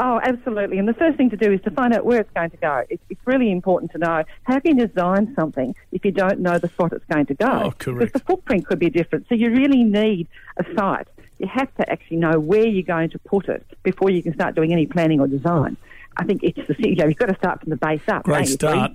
Oh, 0.00 0.20
absolutely. 0.22 0.78
And 0.78 0.86
the 0.86 0.94
first 0.94 1.16
thing 1.16 1.28
to 1.30 1.36
do 1.36 1.52
is 1.52 1.60
to 1.62 1.72
find 1.72 1.92
out 1.92 2.04
where 2.04 2.20
it's 2.20 2.30
going 2.32 2.50
to 2.50 2.56
go. 2.58 2.84
It's, 2.88 3.02
it's 3.10 3.20
really 3.26 3.50
important 3.50 3.90
to 3.92 3.98
know 3.98 4.22
how 4.44 4.60
can 4.60 4.78
you 4.78 4.86
design 4.86 5.34
something 5.34 5.74
if 5.90 6.04
you 6.04 6.12
don't 6.12 6.38
know 6.38 6.56
the 6.58 6.68
spot 6.68 6.92
it's 6.92 7.04
going 7.06 7.26
to 7.26 7.34
go. 7.34 7.46
Oh, 7.46 7.70
correct. 7.72 7.98
Because 7.98 8.12
the 8.12 8.20
footprint 8.20 8.66
could 8.66 8.78
be 8.78 8.90
different. 8.90 9.26
So 9.28 9.34
you 9.34 9.50
really 9.50 9.82
need 9.82 10.28
a 10.56 10.64
site. 10.76 11.08
You 11.38 11.48
have 11.48 11.74
to 11.76 11.90
actually 11.90 12.18
know 12.18 12.38
where 12.38 12.66
you're 12.66 12.84
going 12.84 13.10
to 13.10 13.18
put 13.18 13.48
it 13.48 13.66
before 13.82 14.10
you 14.10 14.22
can 14.22 14.34
start 14.34 14.54
doing 14.54 14.72
any 14.72 14.86
planning 14.86 15.20
or 15.20 15.26
design. 15.26 15.76
I 16.16 16.24
think 16.24 16.44
it's 16.44 16.58
the 16.68 16.76
you 16.78 16.94
know, 16.94 17.06
you've 17.06 17.16
got 17.16 17.26
to 17.26 17.36
start 17.36 17.60
from 17.60 17.70
the 17.70 17.76
base 17.76 18.02
up. 18.06 18.22
Great 18.22 18.46
start. 18.46 18.92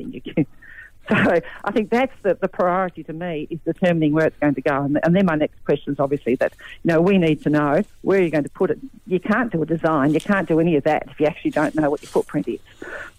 So 1.10 1.42
I 1.66 1.72
think 1.72 1.90
that's 1.90 2.14
the, 2.22 2.36
the 2.36 2.48
priority 2.48 3.04
to 3.04 3.14
me 3.14 3.48
is 3.50 3.60
determining 3.66 4.14
where 4.14 4.26
it's 4.26 4.38
going 4.40 4.56
to 4.56 4.62
go. 4.62 4.84
And, 4.84 5.00
and 5.04 5.16
then 5.16 5.26
my 5.26 5.36
next 5.36 5.64
question 5.66 5.94
is 5.94 6.00
obviously 6.00 6.36
that, 6.36 6.54
you 6.84 6.94
know, 6.94 7.02
we 7.02 7.18
need 7.18 7.44
to 7.44 7.50
know 7.50 7.84
where 8.02 8.22
you're 8.22 8.30
going 8.30 8.46
to 8.46 8.50
put 8.50 8.72
it. 8.72 8.80
You 9.06 9.20
can't 9.20 9.52
do 9.52 9.62
a 9.62 9.66
design. 9.66 10.14
You 10.14 10.22
can't 10.22 10.48
do 10.48 10.60
any 10.60 10.78
of 10.78 10.86
that 10.86 11.04
if 11.10 11.20
you 11.20 11.26
actually 11.26 11.52
don't 11.52 11.76
know 11.76 11.90
what 11.90 12.02
your 12.02 12.10
footprint 12.10 12.48
is. 12.48 12.60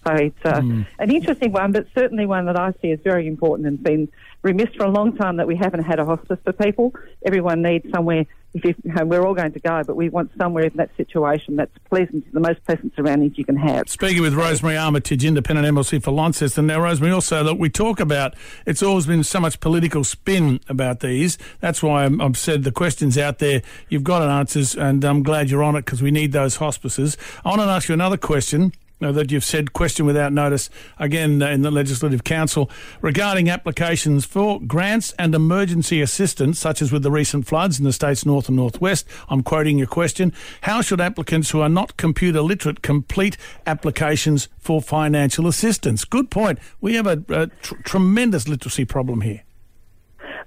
So 0.05 0.13
it's 0.13 0.45
uh, 0.45 0.61
mm. 0.61 0.85
an 0.99 1.11
interesting 1.11 1.51
one, 1.51 1.71
but 1.71 1.87
certainly 1.93 2.25
one 2.25 2.45
that 2.45 2.57
I 2.57 2.73
see 2.81 2.91
as 2.91 2.99
very 3.01 3.27
important 3.27 3.67
and 3.67 3.81
been 3.81 4.07
remiss 4.41 4.69
for 4.75 4.85
a 4.85 4.91
long 4.91 5.15
time 5.15 5.37
that 5.37 5.47
we 5.47 5.55
haven't 5.55 5.83
had 5.83 5.99
a 5.99 6.05
hospice 6.05 6.39
for 6.43 6.53
people. 6.53 6.93
Everyone 7.23 7.61
needs 7.61 7.89
somewhere 7.91 8.25
if 8.63 8.77
we're 9.05 9.25
all 9.25 9.33
going 9.33 9.51
to 9.51 9.59
go, 9.59 9.81
but 9.85 9.95
we 9.95 10.09
want 10.09 10.31
somewhere 10.37 10.65
in 10.65 10.73
that 10.75 10.89
situation 10.95 11.57
that's 11.57 11.77
pleasant, 11.89 12.31
the 12.33 12.39
most 12.39 12.63
pleasant 12.65 12.95
surroundings 12.95 13.37
you 13.37 13.43
can 13.45 13.57
have. 13.57 13.89
Speaking 13.89 14.21
with 14.21 14.33
Rosemary 14.33 14.77
Armitage, 14.77 15.25
Independent 15.25 15.67
MLC 15.67 16.01
for 16.01 16.11
Launceston. 16.11 16.67
Now, 16.67 16.79
Rosemary, 16.79 17.13
also, 17.13 17.43
look, 17.43 17.59
we 17.59 17.69
talk 17.69 17.99
about, 17.99 18.33
it's 18.65 18.81
always 18.81 19.05
been 19.05 19.23
so 19.23 19.39
much 19.39 19.59
political 19.59 20.03
spin 20.03 20.59
about 20.69 21.01
these. 21.01 21.37
That's 21.59 21.83
why 21.83 22.05
i 22.05 22.09
have 22.09 22.37
said 22.37 22.63
the 22.63 22.71
questions 22.71 23.17
out 23.17 23.39
there, 23.39 23.61
you've 23.89 24.03
got 24.03 24.21
answers, 24.23 24.75
and 24.75 25.03
I'm 25.03 25.23
glad 25.23 25.49
you're 25.49 25.63
on 25.63 25.75
it 25.75 25.85
because 25.85 26.01
we 26.01 26.11
need 26.11 26.31
those 26.31 26.57
hospices. 26.57 27.17
I 27.43 27.49
want 27.49 27.61
to 27.61 27.67
ask 27.67 27.89
you 27.89 27.93
another 27.93 28.17
question 28.17 28.71
that 28.99 29.31
you've 29.31 29.43
said 29.43 29.73
question 29.73 30.05
without 30.05 30.31
notice 30.31 30.69
again 30.97 31.41
uh, 31.41 31.49
in 31.49 31.61
the 31.61 31.71
Legislative 31.71 32.23
Council 32.23 32.69
regarding 33.01 33.49
applications 33.49 34.25
for 34.25 34.59
grants 34.61 35.13
and 35.19 35.35
emergency 35.35 36.01
assistance, 36.01 36.59
such 36.59 36.81
as 36.81 36.91
with 36.91 37.03
the 37.03 37.11
recent 37.11 37.45
floods 37.45 37.77
in 37.77 37.85
the 37.85 37.93
state's 37.93 38.25
north 38.25 38.47
and 38.47 38.55
northwest. 38.55 39.05
I'm 39.29 39.43
quoting 39.43 39.77
your 39.77 39.87
question. 39.87 40.33
How 40.61 40.81
should 40.81 41.01
applicants 41.01 41.51
who 41.51 41.61
are 41.61 41.69
not 41.69 41.97
computer 41.97 42.41
literate 42.41 42.81
complete 42.81 43.37
applications 43.67 44.47
for 44.57 44.81
financial 44.81 45.47
assistance? 45.47 46.05
Good 46.05 46.31
point. 46.31 46.59
We 46.81 46.95
have 46.95 47.07
a, 47.07 47.23
a 47.29 47.47
tr- 47.47 47.75
tremendous 47.83 48.47
literacy 48.47 48.85
problem 48.85 49.21
here. 49.21 49.43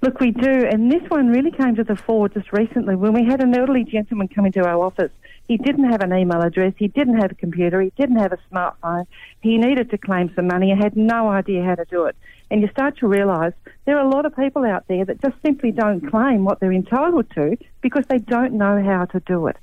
Look, 0.01 0.21
we 0.21 0.31
do, 0.31 0.65
and 0.65 0.89
this 0.89 1.03
one 1.09 1.27
really 1.27 1.51
came 1.51 1.75
to 1.75 1.83
the 1.83 1.95
fore 1.95 2.29
just 2.29 2.53
recently 2.53 2.95
when 2.95 3.11
we 3.11 3.25
had 3.25 3.41
an 3.41 3.53
elderly 3.53 3.83
gentleman 3.83 4.29
come 4.29 4.45
into 4.45 4.65
our 4.65 4.81
office. 4.81 5.11
He 5.49 5.57
didn't 5.57 5.91
have 5.91 6.01
an 6.01 6.13
email 6.13 6.41
address, 6.41 6.73
he 6.77 6.87
didn't 6.87 7.19
have 7.19 7.31
a 7.31 7.35
computer, 7.35 7.81
he 7.81 7.91
didn't 7.97 8.15
have 8.15 8.31
a 8.31 8.37
smartphone. 8.49 9.07
He 9.41 9.57
needed 9.57 9.89
to 9.89 9.97
claim 9.97 10.31
some 10.35 10.47
money 10.47 10.71
and 10.71 10.81
had 10.81 10.95
no 10.95 11.27
idea 11.27 11.65
how 11.65 11.75
to 11.75 11.83
do 11.85 12.05
it. 12.05 12.15
And 12.49 12.61
you 12.61 12.69
start 12.69 12.97
to 12.99 13.07
realise 13.07 13.53
there 13.85 13.97
are 13.97 14.05
a 14.05 14.09
lot 14.09 14.25
of 14.25 14.33
people 14.35 14.63
out 14.63 14.87
there 14.87 15.03
that 15.03 15.21
just 15.21 15.35
simply 15.43 15.71
don't 15.71 16.09
claim 16.09 16.45
what 16.45 16.61
they're 16.61 16.71
entitled 16.71 17.29
to 17.31 17.57
because 17.81 18.05
they 18.07 18.19
don't 18.19 18.53
know 18.53 18.81
how 18.81 19.05
to 19.05 19.19
do 19.21 19.47
it. 19.47 19.57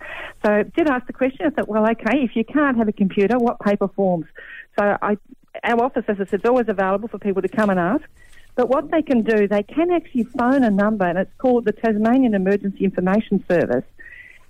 So 0.44 0.52
I 0.52 0.62
did 0.64 0.86
ask 0.86 1.06
the 1.06 1.14
question. 1.14 1.46
I 1.46 1.50
thought, 1.50 1.68
well, 1.68 1.88
okay, 1.90 2.18
if 2.22 2.36
you 2.36 2.44
can't 2.44 2.76
have 2.76 2.88
a 2.88 2.92
computer, 2.92 3.38
what 3.38 3.58
paper 3.60 3.88
forms? 3.88 4.26
So 4.78 4.98
I, 5.00 5.16
our 5.64 5.82
office, 5.82 6.04
as 6.08 6.20
I 6.20 6.26
said, 6.26 6.40
is 6.40 6.44
always 6.44 6.68
available 6.68 7.08
for 7.08 7.18
people 7.18 7.40
to 7.42 7.48
come 7.48 7.70
and 7.70 7.80
ask. 7.80 8.04
But 8.56 8.68
what 8.68 8.90
they 8.90 9.02
can 9.02 9.22
do, 9.22 9.46
they 9.46 9.62
can 9.62 9.90
actually 9.90 10.24
phone 10.24 10.64
a 10.64 10.70
number, 10.70 11.04
and 11.04 11.18
it's 11.18 11.34
called 11.38 11.66
the 11.66 11.72
Tasmanian 11.72 12.34
Emergency 12.34 12.84
Information 12.84 13.44
Service, 13.46 13.84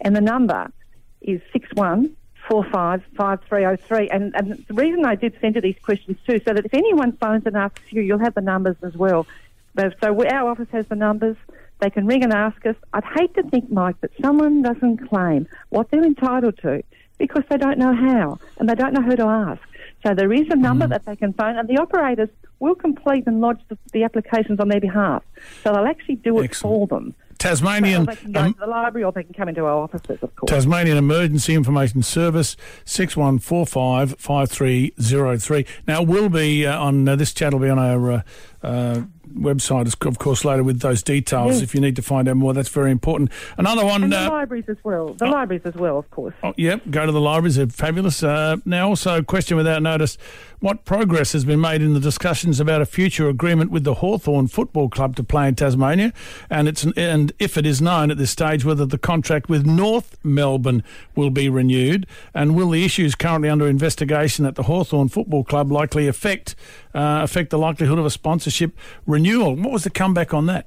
and 0.01 0.17
the 0.17 0.21
number 0.21 0.73
is 1.21 1.41
six 1.53 1.69
one 1.75 2.17
four 2.49 2.65
five 2.71 3.03
five 3.17 3.41
three 3.49 3.63
zero 3.63 3.77
three. 3.77 4.09
And, 4.09 4.35
and 4.37 4.65
the 4.69 4.75
reason 4.75 5.05
I 5.05 5.17
did 5.17 5.35
send 5.41 5.57
you 5.57 5.61
these 5.61 5.81
questions 5.83 6.17
too, 6.27 6.41
so 6.47 6.55
that 6.55 6.65
if 6.65 6.73
anyone 6.73 7.13
phones 7.17 7.45
and 7.47 7.57
asks 7.57 7.83
you, 7.91 8.01
you'll 8.01 8.21
have 8.21 8.35
the 8.35 8.41
numbers 8.41 8.77
as 8.83 8.95
well. 8.95 9.27
But, 9.75 9.97
so 10.01 10.25
our 10.25 10.51
office 10.51 10.69
has 10.71 10.87
the 10.87 10.95
numbers. 10.95 11.37
They 11.81 11.91
can 11.91 12.07
ring 12.07 12.23
and 12.23 12.33
ask 12.33 12.65
us. 12.65 12.77
I'd 12.95 13.05
hate 13.05 13.35
to 13.35 13.43
think, 13.43 13.71
Mike, 13.71 14.01
that 14.01 14.13
someone 14.23 14.63
doesn't 14.63 15.09
claim 15.09 15.47
what 15.69 15.91
they're 15.91 16.05
entitled 16.05 16.57
to 16.59 16.83
because 17.19 17.43
they 17.51 17.59
don't 17.59 17.79
know 17.79 17.95
how 17.95 18.39
and 18.59 18.69
they 18.69 18.75
don't 18.75 18.95
know 18.95 19.03
who 19.03 19.17
to 19.17 19.25
ask. 19.25 19.61
So 20.03 20.15
there 20.15 20.33
is 20.33 20.47
a 20.51 20.57
number 20.57 20.87
mm. 20.87 20.91
that 20.91 21.05
they 21.05 21.17
can 21.17 21.33
phone, 21.33 21.59
and 21.59 21.69
the 21.69 21.79
operators 21.79 22.31
will 22.59 22.75
complete 22.75 23.25
and 23.27 23.41
lodge 23.41 23.61
the, 23.69 23.79
the 23.93 24.03
applications 24.05 24.61
on 24.61 24.69
their 24.69 24.81
behalf. 24.81 25.23
So 25.63 25.73
they'll 25.73 25.87
actually 25.87 26.17
do 26.17 26.39
it 26.41 26.45
Excellent. 26.45 26.91
for 26.91 26.97
them. 26.97 27.15
Tasmanian. 27.39 28.05
So 28.07 28.11
they 28.13 28.17
can 28.17 28.33
go 28.33 28.41
um, 28.41 28.55
to 28.55 28.61
the 28.61 28.67
library 28.67 29.05
or 29.05 29.13
they 29.13 29.23
can 29.23 29.35
come 29.35 29.49
into 29.49 29.65
our 29.65 29.83
offices, 29.83 30.19
of 30.23 30.35
course. 30.37 30.51
Tasmanian 30.51 30.97
Emergency 30.97 31.55
Information 31.55 32.03
Service, 32.03 32.57
6145 32.85 34.17
5303. 34.19 35.67
Now, 35.87 36.03
we'll 36.03 36.29
be 36.29 36.67
uh, 36.67 36.79
on 36.79 37.09
uh, 37.09 37.17
this 37.17 37.35
chat, 37.35 37.53
will 37.53 37.61
be 37.61 37.69
on 37.69 37.79
our. 37.79 38.11
Uh, 38.11 38.23
uh 38.67 39.03
website, 39.37 39.87
is 39.87 39.95
of 39.95 40.19
course, 40.19 40.45
later 40.45 40.63
with 40.63 40.81
those 40.81 41.03
details. 41.03 41.55
Yes. 41.55 41.63
If 41.63 41.75
you 41.75 41.81
need 41.81 41.97
to 41.97 42.03
find 42.03 42.29
out 42.29 42.37
more, 42.37 42.55
that's 42.55 42.69
very 42.69 42.91
important. 42.91 43.31
Another 43.57 43.85
one. 43.85 44.03
And 44.03 44.13
the 44.13 44.27
uh, 44.27 44.31
libraries 44.31 44.65
as 44.69 44.77
well. 44.83 45.15
The 45.15 45.27
oh, 45.27 45.31
libraries 45.31 45.63
as 45.65 45.75
well, 45.75 45.99
of 45.99 46.11
course. 46.11 46.35
Oh, 46.43 46.55
yep, 46.57 46.83
go 46.91 47.07
to 47.07 47.13
the 47.13 47.21
libraries. 47.21 47.57
They're 47.57 47.67
fabulous. 47.67 48.23
Uh, 48.23 48.57
now, 48.65 48.89
also, 48.89 49.23
question 49.23 49.57
without 49.57 49.83
notice. 49.83 50.19
What 50.61 50.87
progress 50.87 51.33
has 51.35 51.45
been 51.45 51.61
made 51.61 51.83
in 51.83 51.93
the 51.93 52.01
discussions 52.01 52.61
about 52.61 52.81
a 52.81 52.87
future 52.87 53.29
agreement 53.29 53.71
with 53.71 53.85
the 53.85 53.95
Hawthorn 53.95 54.49
Football 54.49 54.89
Club 54.89 55.15
to 55.17 55.23
play 55.23 55.49
in 55.49 55.55
Tasmania? 55.55 56.15
And 56.49 56.67
it's 56.67 56.87
and 56.97 57.33
if 57.39 57.59
it 57.59 57.67
is 57.67 57.83
known 57.83 58.11
at 58.11 58.17
this 58.17 58.31
stage 58.31 58.65
whether 58.65 58.87
the 58.87 58.97
contract 58.97 59.51
with 59.51 59.67
North 59.67 60.17
Melbourne 60.25 60.83
will 61.15 61.29
be 61.29 61.51
renewed, 61.51 62.07
and 62.33 62.57
will 62.57 62.71
the 62.71 62.87
issues 62.87 63.15
currently 63.15 63.51
under 63.51 63.69
investigation 63.69 64.47
at 64.47 64.55
the 64.55 64.63
Hawthorn 64.63 65.09
Football 65.11 65.45
Club 65.45 65.71
likely 65.71 66.09
affect 66.09 66.57
uh, 66.97 67.23
affect 67.23 67.51
the 67.51 67.59
likelihood 67.59 67.99
of 67.99 68.07
a 68.07 68.11
sponsorship 68.11 68.77
renewal? 69.07 69.55
What 69.55 69.71
was 69.71 69.85
the 69.85 69.91
comeback 69.91 70.35
on 70.35 70.47
that? 70.47 70.67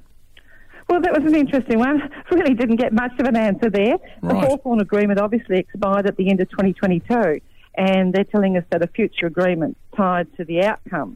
Well, 0.87 1.01
that 1.01 1.21
was 1.21 1.31
an 1.31 1.37
interesting 1.37 1.79
one. 1.79 2.09
Really 2.31 2.53
didn't 2.53 2.75
get 2.75 2.93
much 2.93 3.11
of 3.19 3.25
an 3.25 3.35
answer 3.35 3.71
there. 3.71 3.97
The 4.21 4.27
right. 4.27 4.47
Hawthorn 4.47 4.79
agreement 4.79 5.19
obviously 5.19 5.57
expired 5.57 6.05
at 6.05 6.15
the 6.15 6.29
end 6.29 6.41
of 6.41 6.49
2022 6.51 7.41
and 7.79 8.13
they're 8.13 8.25
telling 8.25 8.57
us 8.57 8.63
that 8.71 8.83
a 8.83 8.87
future 8.87 9.25
agreement 9.25 9.77
tied 9.95 10.27
to 10.37 10.43
the 10.43 10.63
outcome 10.63 11.15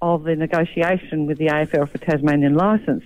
of 0.00 0.22
the 0.22 0.36
negotiation 0.36 1.26
with 1.26 1.38
the 1.38 1.46
AFL 1.46 1.90
for 1.90 1.98
Tasmanian 1.98 2.54
licence. 2.54 3.02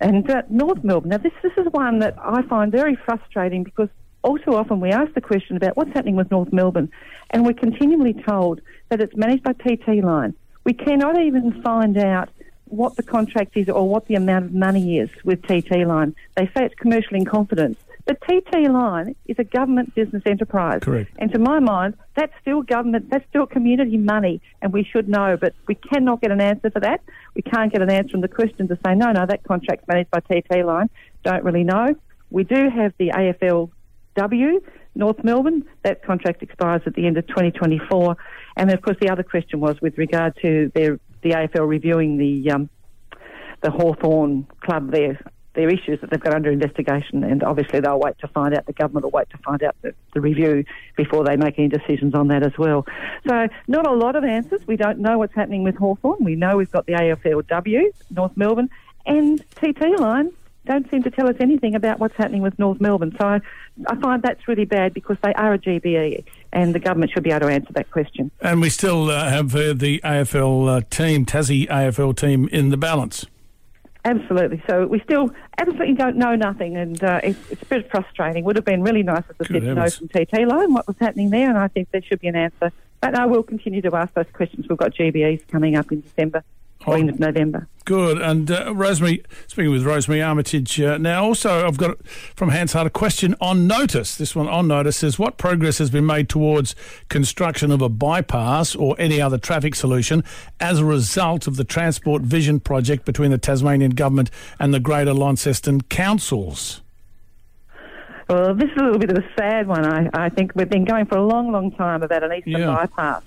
And 0.00 0.28
uh, 0.28 0.42
North 0.50 0.82
Melbourne, 0.82 1.10
now 1.10 1.18
this, 1.18 1.32
this 1.42 1.52
is 1.56 1.66
one 1.70 2.00
that 2.00 2.16
I 2.18 2.42
find 2.42 2.72
very 2.72 2.96
frustrating 2.96 3.62
because 3.62 3.88
all 4.22 4.38
too 4.38 4.56
often 4.56 4.80
we 4.80 4.90
ask 4.90 5.14
the 5.14 5.20
question 5.20 5.56
about 5.56 5.76
what's 5.76 5.92
happening 5.92 6.16
with 6.16 6.30
North 6.30 6.52
Melbourne, 6.52 6.90
and 7.30 7.46
we're 7.46 7.52
continually 7.52 8.14
told 8.26 8.60
that 8.88 9.00
it's 9.00 9.14
managed 9.14 9.44
by 9.44 9.52
TT 9.52 10.02
Line. 10.02 10.34
We 10.64 10.72
cannot 10.72 11.20
even 11.20 11.62
find 11.62 11.96
out 11.96 12.28
what 12.66 12.96
the 12.96 13.02
contract 13.02 13.56
is 13.56 13.68
or 13.68 13.88
what 13.88 14.06
the 14.06 14.14
amount 14.14 14.46
of 14.46 14.54
money 14.54 14.98
is 14.98 15.10
with 15.24 15.42
TT 15.42 15.86
Line. 15.86 16.14
They 16.36 16.46
say 16.46 16.64
it's 16.64 16.74
commercial 16.74 17.16
in 17.16 17.24
confidence. 17.24 17.78
But 18.06 18.20
TT 18.22 18.68
Line 18.68 19.14
is 19.26 19.38
a 19.38 19.44
government 19.44 19.94
business 19.94 20.22
enterprise. 20.26 20.80
Correct. 20.82 21.10
And 21.18 21.32
to 21.32 21.38
my 21.38 21.58
mind, 21.58 21.94
that's 22.14 22.32
still 22.40 22.62
government, 22.62 23.08
that's 23.10 23.26
still 23.28 23.46
community 23.46 23.96
money, 23.96 24.42
and 24.60 24.72
we 24.72 24.84
should 24.84 25.08
know. 25.08 25.38
But 25.40 25.54
we 25.66 25.74
cannot 25.74 26.20
get 26.20 26.30
an 26.30 26.40
answer 26.40 26.70
for 26.70 26.80
that. 26.80 27.00
We 27.34 27.42
can't 27.42 27.72
get 27.72 27.80
an 27.80 27.90
answer 27.90 28.10
from 28.10 28.20
the 28.20 28.28
question 28.28 28.68
to 28.68 28.78
say, 28.84 28.94
no, 28.94 29.12
no, 29.12 29.24
that 29.26 29.44
contract's 29.44 29.88
managed 29.88 30.10
by 30.10 30.20
TT 30.20 30.64
Line. 30.64 30.90
Don't 31.22 31.44
really 31.44 31.64
know. 31.64 31.94
We 32.30 32.44
do 32.44 32.68
have 32.68 32.92
the 32.98 33.12
AFLW, 34.16 34.62
North 34.94 35.22
Melbourne. 35.24 35.64
That 35.82 36.04
contract 36.04 36.42
expires 36.42 36.82
at 36.86 36.94
the 36.94 37.06
end 37.06 37.16
of 37.18 37.26
2024. 37.26 38.16
And 38.56 38.70
of 38.70 38.82
course, 38.82 38.96
the 39.00 39.10
other 39.10 39.22
question 39.22 39.60
was 39.60 39.80
with 39.80 39.98
regard 39.98 40.36
to 40.42 40.70
their, 40.74 40.98
the 41.22 41.30
AFL 41.30 41.68
reviewing 41.68 42.18
the 42.18 42.50
um, 42.50 42.68
the 43.62 43.70
Hawthorn 43.70 44.46
club 44.60 44.90
there 44.90 45.18
their 45.54 45.68
issues 45.68 46.00
that 46.00 46.10
they've 46.10 46.20
got 46.20 46.34
under 46.34 46.50
investigation, 46.50 47.22
and 47.22 47.42
obviously 47.44 47.78
they'll 47.78 47.98
wait 47.98 48.18
to 48.18 48.28
find 48.28 48.54
out. 48.54 48.66
The 48.66 48.72
government 48.72 49.04
will 49.04 49.12
wait 49.12 49.30
to 49.30 49.38
find 49.38 49.62
out 49.62 49.76
the, 49.82 49.94
the, 50.12 50.20
review 50.20 50.64
before 50.96 51.24
they 51.24 51.36
make 51.36 51.58
any 51.58 51.68
decisions 51.68 52.12
on 52.14 52.26
that 52.28 52.44
as 52.44 52.52
well. 52.58 52.84
So, 53.28 53.46
not 53.68 53.86
a 53.86 53.92
lot 53.92 54.16
of 54.16 54.24
answers. 54.24 54.66
We 54.66 54.76
don't 54.76 54.98
know 54.98 55.18
what's 55.18 55.34
happening 55.34 55.62
with 55.62 55.76
Hawthorn. 55.76 56.24
We 56.24 56.34
know 56.34 56.56
we've 56.56 56.72
got 56.72 56.86
the 56.86 56.94
AFLW, 56.94 57.82
North 58.10 58.36
Melbourne, 58.36 58.68
and 59.06 59.44
TT 59.54 59.98
Line 59.98 60.32
don't 60.66 60.90
seem 60.90 61.02
to 61.02 61.10
tell 61.10 61.28
us 61.28 61.36
anything 61.40 61.74
about 61.74 61.98
what's 61.98 62.16
happening 62.16 62.42
with 62.42 62.58
North 62.58 62.80
Melbourne. 62.80 63.14
So 63.18 63.26
I, 63.26 63.40
I 63.86 63.96
find 63.96 64.22
that's 64.22 64.46
really 64.48 64.64
bad 64.64 64.94
because 64.94 65.16
they 65.22 65.32
are 65.34 65.54
a 65.54 65.58
GBE 65.58 66.24
and 66.52 66.74
the 66.74 66.78
government 66.78 67.12
should 67.12 67.22
be 67.22 67.30
able 67.30 67.48
to 67.48 67.52
answer 67.52 67.72
that 67.74 67.90
question. 67.90 68.30
And 68.40 68.60
we 68.60 68.70
still 68.70 69.10
uh, 69.10 69.28
have 69.28 69.54
uh, 69.54 69.74
the 69.74 70.00
AFL 70.04 70.76
uh, 70.76 70.80
team, 70.90 71.26
Tassie 71.26 71.68
AFL 71.68 72.16
team, 72.16 72.48
in 72.48 72.70
the 72.70 72.76
balance. 72.76 73.26
Absolutely. 74.06 74.62
So 74.68 74.86
we 74.86 75.00
still 75.00 75.30
absolutely 75.58 75.94
don't 75.94 76.16
know 76.16 76.34
nothing, 76.34 76.76
and 76.76 77.02
uh, 77.02 77.20
it's, 77.24 77.38
it's, 77.50 77.62
a 77.62 77.66
bit 77.66 77.90
frustrating. 77.90 78.44
Would 78.44 78.56
have 78.56 78.64
been 78.64 78.82
really 78.82 79.02
nice 79.02 79.22
if 79.30 79.38
the 79.38 79.46
said 79.46 79.62
to 79.62 79.74
know 79.74 79.88
from 79.88 80.08
TT 80.08 80.46
Line 80.46 80.74
what 80.74 80.86
was 80.86 80.96
happening 81.00 81.30
there, 81.30 81.48
and 81.48 81.56
I 81.56 81.68
think 81.68 81.90
there 81.90 82.02
should 82.02 82.20
be 82.20 82.28
an 82.28 82.36
answer. 82.36 82.70
But 83.00 83.18
I 83.18 83.24
will 83.24 83.42
continue 83.42 83.80
to 83.80 83.96
ask 83.96 84.12
those 84.12 84.26
questions. 84.34 84.66
We've 84.68 84.76
got 84.76 84.92
GBEs 84.92 85.48
coming 85.48 85.76
up 85.76 85.90
in 85.90 86.02
December 86.02 86.44
or 86.86 86.96
end 86.96 87.10
of 87.10 87.18
November. 87.18 87.68
Good. 87.84 88.18
And 88.20 88.50
uh, 88.50 88.74
Rosemary, 88.74 89.22
speaking 89.46 89.70
with 89.70 89.84
Rosemary 89.84 90.22
Armitage 90.22 90.80
uh, 90.80 90.96
now, 90.96 91.24
also 91.24 91.66
I've 91.66 91.76
got 91.76 92.04
from 92.34 92.48
Hansard 92.48 92.86
a 92.86 92.90
question 92.90 93.34
on 93.42 93.66
notice. 93.66 94.16
This 94.16 94.34
one 94.34 94.48
on 94.48 94.68
notice 94.68 94.96
says 94.96 95.18
what 95.18 95.36
progress 95.36 95.78
has 95.78 95.90
been 95.90 96.06
made 96.06 96.30
towards 96.30 96.74
construction 97.10 97.70
of 97.70 97.82
a 97.82 97.90
bypass 97.90 98.74
or 98.74 98.96
any 98.98 99.20
other 99.20 99.36
traffic 99.36 99.74
solution 99.74 100.24
as 100.60 100.78
a 100.78 100.84
result 100.84 101.46
of 101.46 101.56
the 101.56 101.64
Transport 101.64 102.22
Vision 102.22 102.58
project 102.58 103.04
between 103.04 103.30
the 103.30 103.38
Tasmanian 103.38 103.90
Government 103.90 104.30
and 104.58 104.72
the 104.72 104.80
Greater 104.80 105.12
Launceston 105.12 105.82
Councils? 105.82 106.80
Well, 108.28 108.54
this 108.54 108.70
is 108.70 108.76
a 108.78 108.84
little 108.84 108.98
bit 108.98 109.10
of 109.10 109.18
a 109.18 109.28
sad 109.38 109.66
one. 109.66 109.84
I, 109.84 110.08
I 110.14 110.28
think 110.30 110.52
we've 110.54 110.70
been 110.70 110.86
going 110.86 111.04
for 111.04 111.18
a 111.18 111.22
long, 111.22 111.52
long 111.52 111.72
time 111.72 112.02
about 112.02 112.22
an 112.22 112.32
eastern 112.32 112.52
yeah. 112.52 112.66
bypass. 112.66 113.22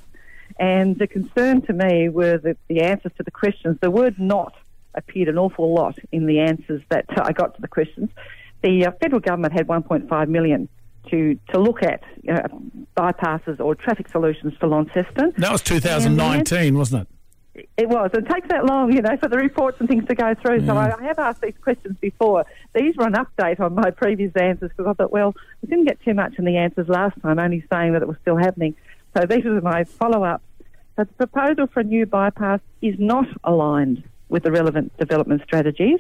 And 0.59 0.97
the 0.97 1.07
concern 1.07 1.61
to 1.63 1.73
me 1.73 2.09
were 2.09 2.37
the, 2.37 2.57
the 2.67 2.81
answers 2.81 3.11
to 3.17 3.23
the 3.23 3.31
questions. 3.31 3.77
The 3.81 3.91
word 3.91 4.19
not 4.19 4.55
appeared 4.95 5.29
an 5.29 5.37
awful 5.37 5.73
lot 5.73 5.97
in 6.11 6.25
the 6.25 6.39
answers 6.39 6.81
that 6.89 7.05
I 7.17 7.31
got 7.31 7.55
to 7.55 7.61
the 7.61 7.67
questions. 7.67 8.09
The 8.61 8.87
uh, 8.87 8.91
federal 9.01 9.21
government 9.21 9.53
had 9.53 9.67
1.5 9.67 10.27
million 10.29 10.67
to, 11.09 11.39
to 11.51 11.59
look 11.59 11.83
at 11.83 12.03
uh, 12.29 12.47
bypasses 12.97 13.59
or 13.59 13.75
traffic 13.75 14.09
solutions 14.09 14.53
for 14.59 14.67
Launceston. 14.67 15.33
That 15.37 15.51
was 15.51 15.61
2019, 15.61 16.77
wasn't 16.77 17.03
it? 17.03 17.67
It 17.75 17.89
was. 17.89 18.11
It 18.13 18.27
takes 18.29 18.47
that 18.49 18.65
long, 18.65 18.93
you 18.93 19.01
know, 19.01 19.17
for 19.17 19.29
the 19.29 19.37
reports 19.37 19.77
and 19.79 19.89
things 19.89 20.05
to 20.07 20.15
go 20.15 20.35
through. 20.35 20.65
So 20.67 20.77
I, 20.77 20.95
I, 20.95 21.03
have 21.05 21.17
asked 21.17 21.41
these 21.41 21.55
questions 21.59 21.97
before. 21.99 22.45
These 22.75 22.95
were 22.97 23.07
an 23.07 23.13
update 23.13 23.59
on 23.59 23.73
my 23.73 23.89
previous 23.89 24.31
answers 24.35 24.69
because 24.75 24.87
I 24.87 24.93
thought, 24.93 25.11
well, 25.11 25.35
we 25.61 25.69
didn't 25.69 25.85
get 25.85 25.99
too 26.03 26.13
much 26.13 26.35
in 26.37 26.45
the 26.45 26.57
answers 26.57 26.87
last 26.87 27.19
time, 27.21 27.39
only 27.39 27.65
saying 27.71 27.93
that 27.93 28.03
it 28.03 28.07
was 28.07 28.17
still 28.21 28.37
happening. 28.37 28.75
So 29.15 29.25
these 29.25 29.45
are 29.45 29.61
my 29.61 29.83
follow 29.83 30.23
up 30.23 30.41
but 30.97 31.07
the 31.19 31.27
proposal 31.27 31.67
for 31.67 31.81
a 31.81 31.83
new 31.83 32.07
bypass 32.07 32.59
is 32.81 32.95
not 32.97 33.27
aligned 33.43 34.03
with 34.29 34.43
the 34.43 34.51
relevant 34.51 34.91
development 34.97 35.43
strategies, 35.45 35.99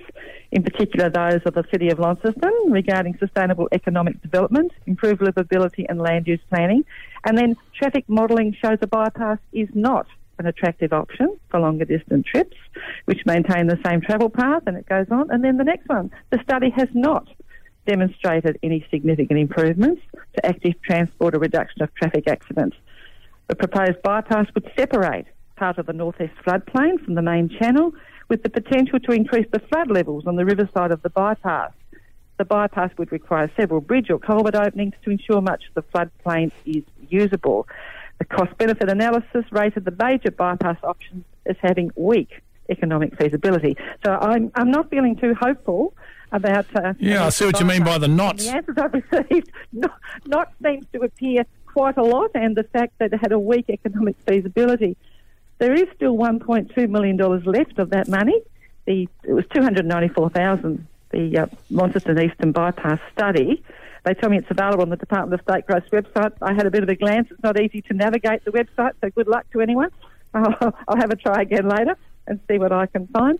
in 0.51 0.63
particular 0.63 1.07
those 1.07 1.39
of 1.45 1.53
the 1.53 1.63
City 1.71 1.89
of 1.89 1.99
Launceston 1.99 2.51
regarding 2.67 3.15
sustainable 3.19 3.69
economic 3.71 4.19
development, 4.23 4.71
improved 4.87 5.21
livability 5.21 5.85
and 5.87 6.01
land 6.01 6.27
use 6.27 6.39
planning. 6.49 6.83
And 7.23 7.37
then 7.37 7.55
traffic 7.75 8.05
modelling 8.07 8.57
shows 8.59 8.79
a 8.81 8.87
bypass 8.87 9.37
is 9.53 9.69
not 9.75 10.07
an 10.39 10.47
attractive 10.47 10.91
option 10.91 11.37
for 11.49 11.59
longer 11.59 11.85
distance 11.85 12.25
trips, 12.25 12.57
which 13.05 13.23
maintain 13.25 13.67
the 13.67 13.79
same 13.85 14.01
travel 14.01 14.31
path, 14.31 14.63
and 14.65 14.75
it 14.77 14.89
goes 14.89 15.07
on. 15.11 15.29
And 15.29 15.43
then 15.43 15.57
the 15.57 15.63
next 15.63 15.87
one, 15.87 16.09
the 16.31 16.39
study 16.41 16.71
has 16.71 16.89
not 16.93 17.27
demonstrated 17.85 18.57
any 18.63 18.85
significant 18.89 19.39
improvements 19.39 20.01
to 20.35 20.45
active 20.45 20.73
transport 20.81 21.35
or 21.35 21.39
reduction 21.39 21.83
of 21.83 21.93
traffic 21.93 22.27
accidents. 22.27 22.75
The 23.47 23.55
proposed 23.55 24.01
bypass 24.01 24.47
would 24.53 24.69
separate 24.75 25.25
part 25.55 25.77
of 25.77 25.85
the 25.85 25.93
northeast 25.93 26.33
floodplain 26.45 27.03
from 27.03 27.15
the 27.15 27.21
main 27.21 27.49
channel, 27.49 27.93
with 28.29 28.43
the 28.43 28.49
potential 28.49 28.99
to 28.99 29.11
increase 29.11 29.47
the 29.51 29.59
flood 29.59 29.89
levels 29.89 30.25
on 30.27 30.35
the 30.35 30.45
riverside 30.45 30.91
of 30.91 31.01
the 31.01 31.09
bypass. 31.09 31.71
The 32.37 32.45
bypass 32.45 32.91
would 32.97 33.11
require 33.11 33.51
several 33.57 33.81
bridge 33.81 34.09
or 34.09 34.19
culvert 34.19 34.55
openings 34.55 34.93
to 35.03 35.09
ensure 35.09 35.41
much 35.41 35.63
of 35.67 35.73
the 35.73 35.81
floodplain 35.81 36.51
is 36.65 36.83
usable. 37.09 37.67
The 38.19 38.25
cost 38.25 38.55
benefit 38.57 38.89
analysis 38.89 39.45
rated 39.51 39.85
the 39.85 39.95
major 39.97 40.31
bypass 40.31 40.77
options 40.83 41.25
as 41.45 41.55
having 41.61 41.91
weak 41.95 42.41
economic 42.69 43.17
feasibility. 43.17 43.77
So 44.05 44.11
I'm, 44.11 44.51
I'm 44.55 44.69
not 44.69 44.89
feeling 44.89 45.15
too 45.15 45.33
hopeful 45.33 45.93
about. 46.31 46.65
Uh, 46.75 46.93
yeah, 46.99 47.25
I 47.25 47.29
see 47.29 47.45
what 47.45 47.59
you 47.59 47.65
mean 47.65 47.83
by 47.83 47.97
the 47.97 48.07
not. 48.07 48.37
The 48.37 48.49
answers 48.49 48.77
I've 48.77 48.93
received 49.11 49.51
not, 49.71 49.97
not 50.25 50.51
seems 50.61 50.85
to 50.93 51.01
appear 51.01 51.45
quite 51.77 51.97
a 51.97 52.03
lot, 52.03 52.31
and 52.33 52.57
the 52.57 52.63
fact 52.63 52.93
that 52.97 53.13
it 53.13 53.19
had 53.19 53.31
a 53.31 53.37
weak 53.37 53.65
economic 53.69 54.15
feasibility. 54.27 54.97
There 55.59 55.75
is 55.75 55.85
still 55.95 56.17
$1.2 56.17 56.89
million 56.89 57.17
left 57.17 57.77
of 57.77 57.91
that 57.91 58.07
money. 58.07 58.41
The, 58.85 59.07
it 59.23 59.33
was 59.33 59.45
294000 59.53 60.87
the 61.11 61.37
uh, 61.37 61.45
Launceston 61.69 62.19
Eastern 62.19 62.51
Bypass 62.51 62.99
study. 63.13 63.63
They 64.05 64.15
tell 64.15 64.29
me 64.31 64.37
it's 64.37 64.49
available 64.49 64.81
on 64.81 64.89
the 64.89 64.97
Department 64.97 65.39
of 65.39 65.47
State 65.47 65.67
Growth's 65.67 65.89
website. 65.89 66.33
I 66.41 66.53
had 66.53 66.65
a 66.65 66.71
bit 66.71 66.81
of 66.81 66.89
a 66.89 66.95
glance. 66.95 67.27
It's 67.29 67.43
not 67.43 67.61
easy 67.61 67.81
to 67.83 67.93
navigate 67.93 68.43
the 68.43 68.51
website, 68.51 68.93
so 68.99 69.11
good 69.11 69.27
luck 69.27 69.45
to 69.51 69.61
anyone. 69.61 69.91
I'll, 70.33 70.75
I'll 70.87 70.97
have 70.97 71.11
a 71.11 71.15
try 71.15 71.43
again 71.43 71.69
later 71.69 71.95
and 72.25 72.39
see 72.49 72.57
what 72.57 72.71
I 72.71 72.87
can 72.87 73.05
find. 73.07 73.37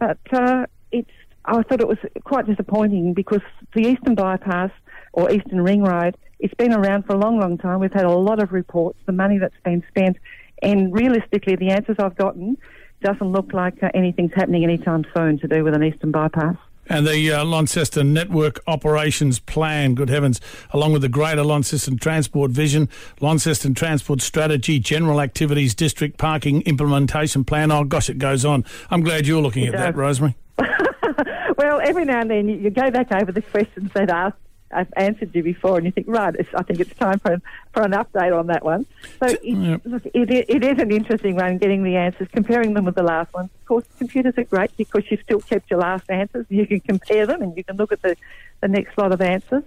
But 0.00 0.18
uh, 0.32 0.66
it's 0.90 1.10
I 1.44 1.62
thought 1.62 1.80
it 1.80 1.88
was 1.88 1.98
quite 2.24 2.46
disappointing 2.46 3.14
because 3.14 3.40
the 3.72 3.82
Eastern 3.82 4.16
Bypass 4.16 4.72
or 5.12 5.30
Eastern 5.30 5.62
Ring 5.62 5.82
Road, 5.82 6.16
it's 6.38 6.54
been 6.54 6.72
around 6.72 7.04
for 7.04 7.14
a 7.14 7.18
long, 7.18 7.38
long 7.38 7.58
time. 7.58 7.80
We've 7.80 7.92
had 7.92 8.04
a 8.04 8.10
lot 8.10 8.42
of 8.42 8.52
reports, 8.52 8.98
the 9.06 9.12
money 9.12 9.38
that's 9.38 9.54
been 9.64 9.82
spent, 9.88 10.16
and 10.62 10.92
realistically, 10.92 11.56
the 11.56 11.70
answers 11.70 11.96
I've 11.98 12.16
gotten 12.16 12.56
doesn't 13.02 13.30
look 13.30 13.52
like 13.52 13.82
uh, 13.82 13.90
anything's 13.94 14.32
happening 14.34 14.64
anytime 14.64 15.04
soon 15.16 15.38
to 15.38 15.48
do 15.48 15.62
with 15.62 15.74
an 15.74 15.84
Eastern 15.84 16.10
Bypass. 16.10 16.56
And 16.90 17.06
the 17.06 17.32
uh, 17.32 17.44
Launceston 17.44 18.14
Network 18.14 18.60
Operations 18.66 19.38
Plan, 19.38 19.94
good 19.94 20.08
heavens, 20.08 20.40
along 20.70 20.94
with 20.94 21.02
the 21.02 21.08
Greater 21.08 21.44
Launceston 21.44 21.98
Transport 21.98 22.50
Vision, 22.50 22.88
Launceston 23.20 23.74
Transport 23.74 24.22
Strategy, 24.22 24.78
General 24.78 25.20
Activities 25.20 25.74
District 25.74 26.16
Parking 26.16 26.62
Implementation 26.62 27.44
Plan. 27.44 27.70
Oh, 27.70 27.84
gosh, 27.84 28.08
it 28.08 28.18
goes 28.18 28.44
on. 28.44 28.64
I'm 28.90 29.02
glad 29.02 29.26
you're 29.26 29.42
looking 29.42 29.64
it 29.64 29.68
at 29.68 29.72
does. 29.72 29.80
that, 29.80 29.96
Rosemary. 29.96 30.36
well, 31.58 31.80
every 31.84 32.06
now 32.06 32.22
and 32.22 32.30
then 32.30 32.48
you, 32.48 32.70
go 32.70 32.90
back 32.90 33.12
over 33.12 33.32
the 33.32 33.42
questions 33.42 33.92
that 33.92 34.08
asked 34.08 34.38
I've 34.70 34.92
answered 34.96 35.34
you 35.34 35.42
before, 35.42 35.78
and 35.78 35.86
you 35.86 35.92
think, 35.92 36.06
right, 36.08 36.34
I 36.54 36.62
think 36.62 36.80
it's 36.80 36.94
time 36.94 37.18
for, 37.18 37.40
for 37.72 37.82
an 37.82 37.92
update 37.92 38.38
on 38.38 38.48
that 38.48 38.64
one. 38.64 38.86
So 39.20 39.26
it, 39.26 39.42
yep. 39.42 39.82
it, 39.86 40.46
it 40.48 40.64
is 40.64 40.78
an 40.78 40.90
interesting 40.90 41.36
one, 41.36 41.58
getting 41.58 41.82
the 41.82 41.96
answers, 41.96 42.28
comparing 42.32 42.74
them 42.74 42.84
with 42.84 42.94
the 42.94 43.02
last 43.02 43.32
one. 43.32 43.46
Of 43.46 43.66
course, 43.66 43.84
computers 43.98 44.34
are 44.36 44.44
great 44.44 44.76
because 44.76 45.04
you've 45.10 45.22
still 45.22 45.40
kept 45.40 45.70
your 45.70 45.80
last 45.80 46.10
answers. 46.10 46.46
You 46.48 46.66
can 46.66 46.80
compare 46.80 47.26
them, 47.26 47.42
and 47.42 47.56
you 47.56 47.64
can 47.64 47.76
look 47.76 47.92
at 47.92 48.02
the, 48.02 48.16
the 48.60 48.68
next 48.68 48.98
lot 48.98 49.12
of 49.12 49.20
answers. 49.20 49.64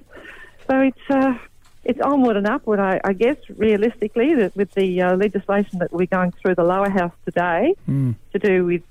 So 0.69 0.79
it's 0.79 1.09
uh, 1.09 1.37
it's 1.83 1.99
onward 1.99 2.37
and 2.37 2.47
upward, 2.47 2.79
I, 2.79 3.01
I 3.03 3.13
guess, 3.13 3.37
realistically, 3.57 4.35
that 4.35 4.55
with 4.55 4.71
the 4.73 5.01
uh, 5.01 5.15
legislation 5.15 5.79
that 5.79 5.91
we're 5.91 6.05
going 6.05 6.31
through 6.31 6.55
the 6.55 6.63
lower 6.63 6.89
house 6.89 7.13
today 7.25 7.73
mm. 7.89 8.15
to 8.33 8.39
do 8.39 8.65
with 8.65 8.83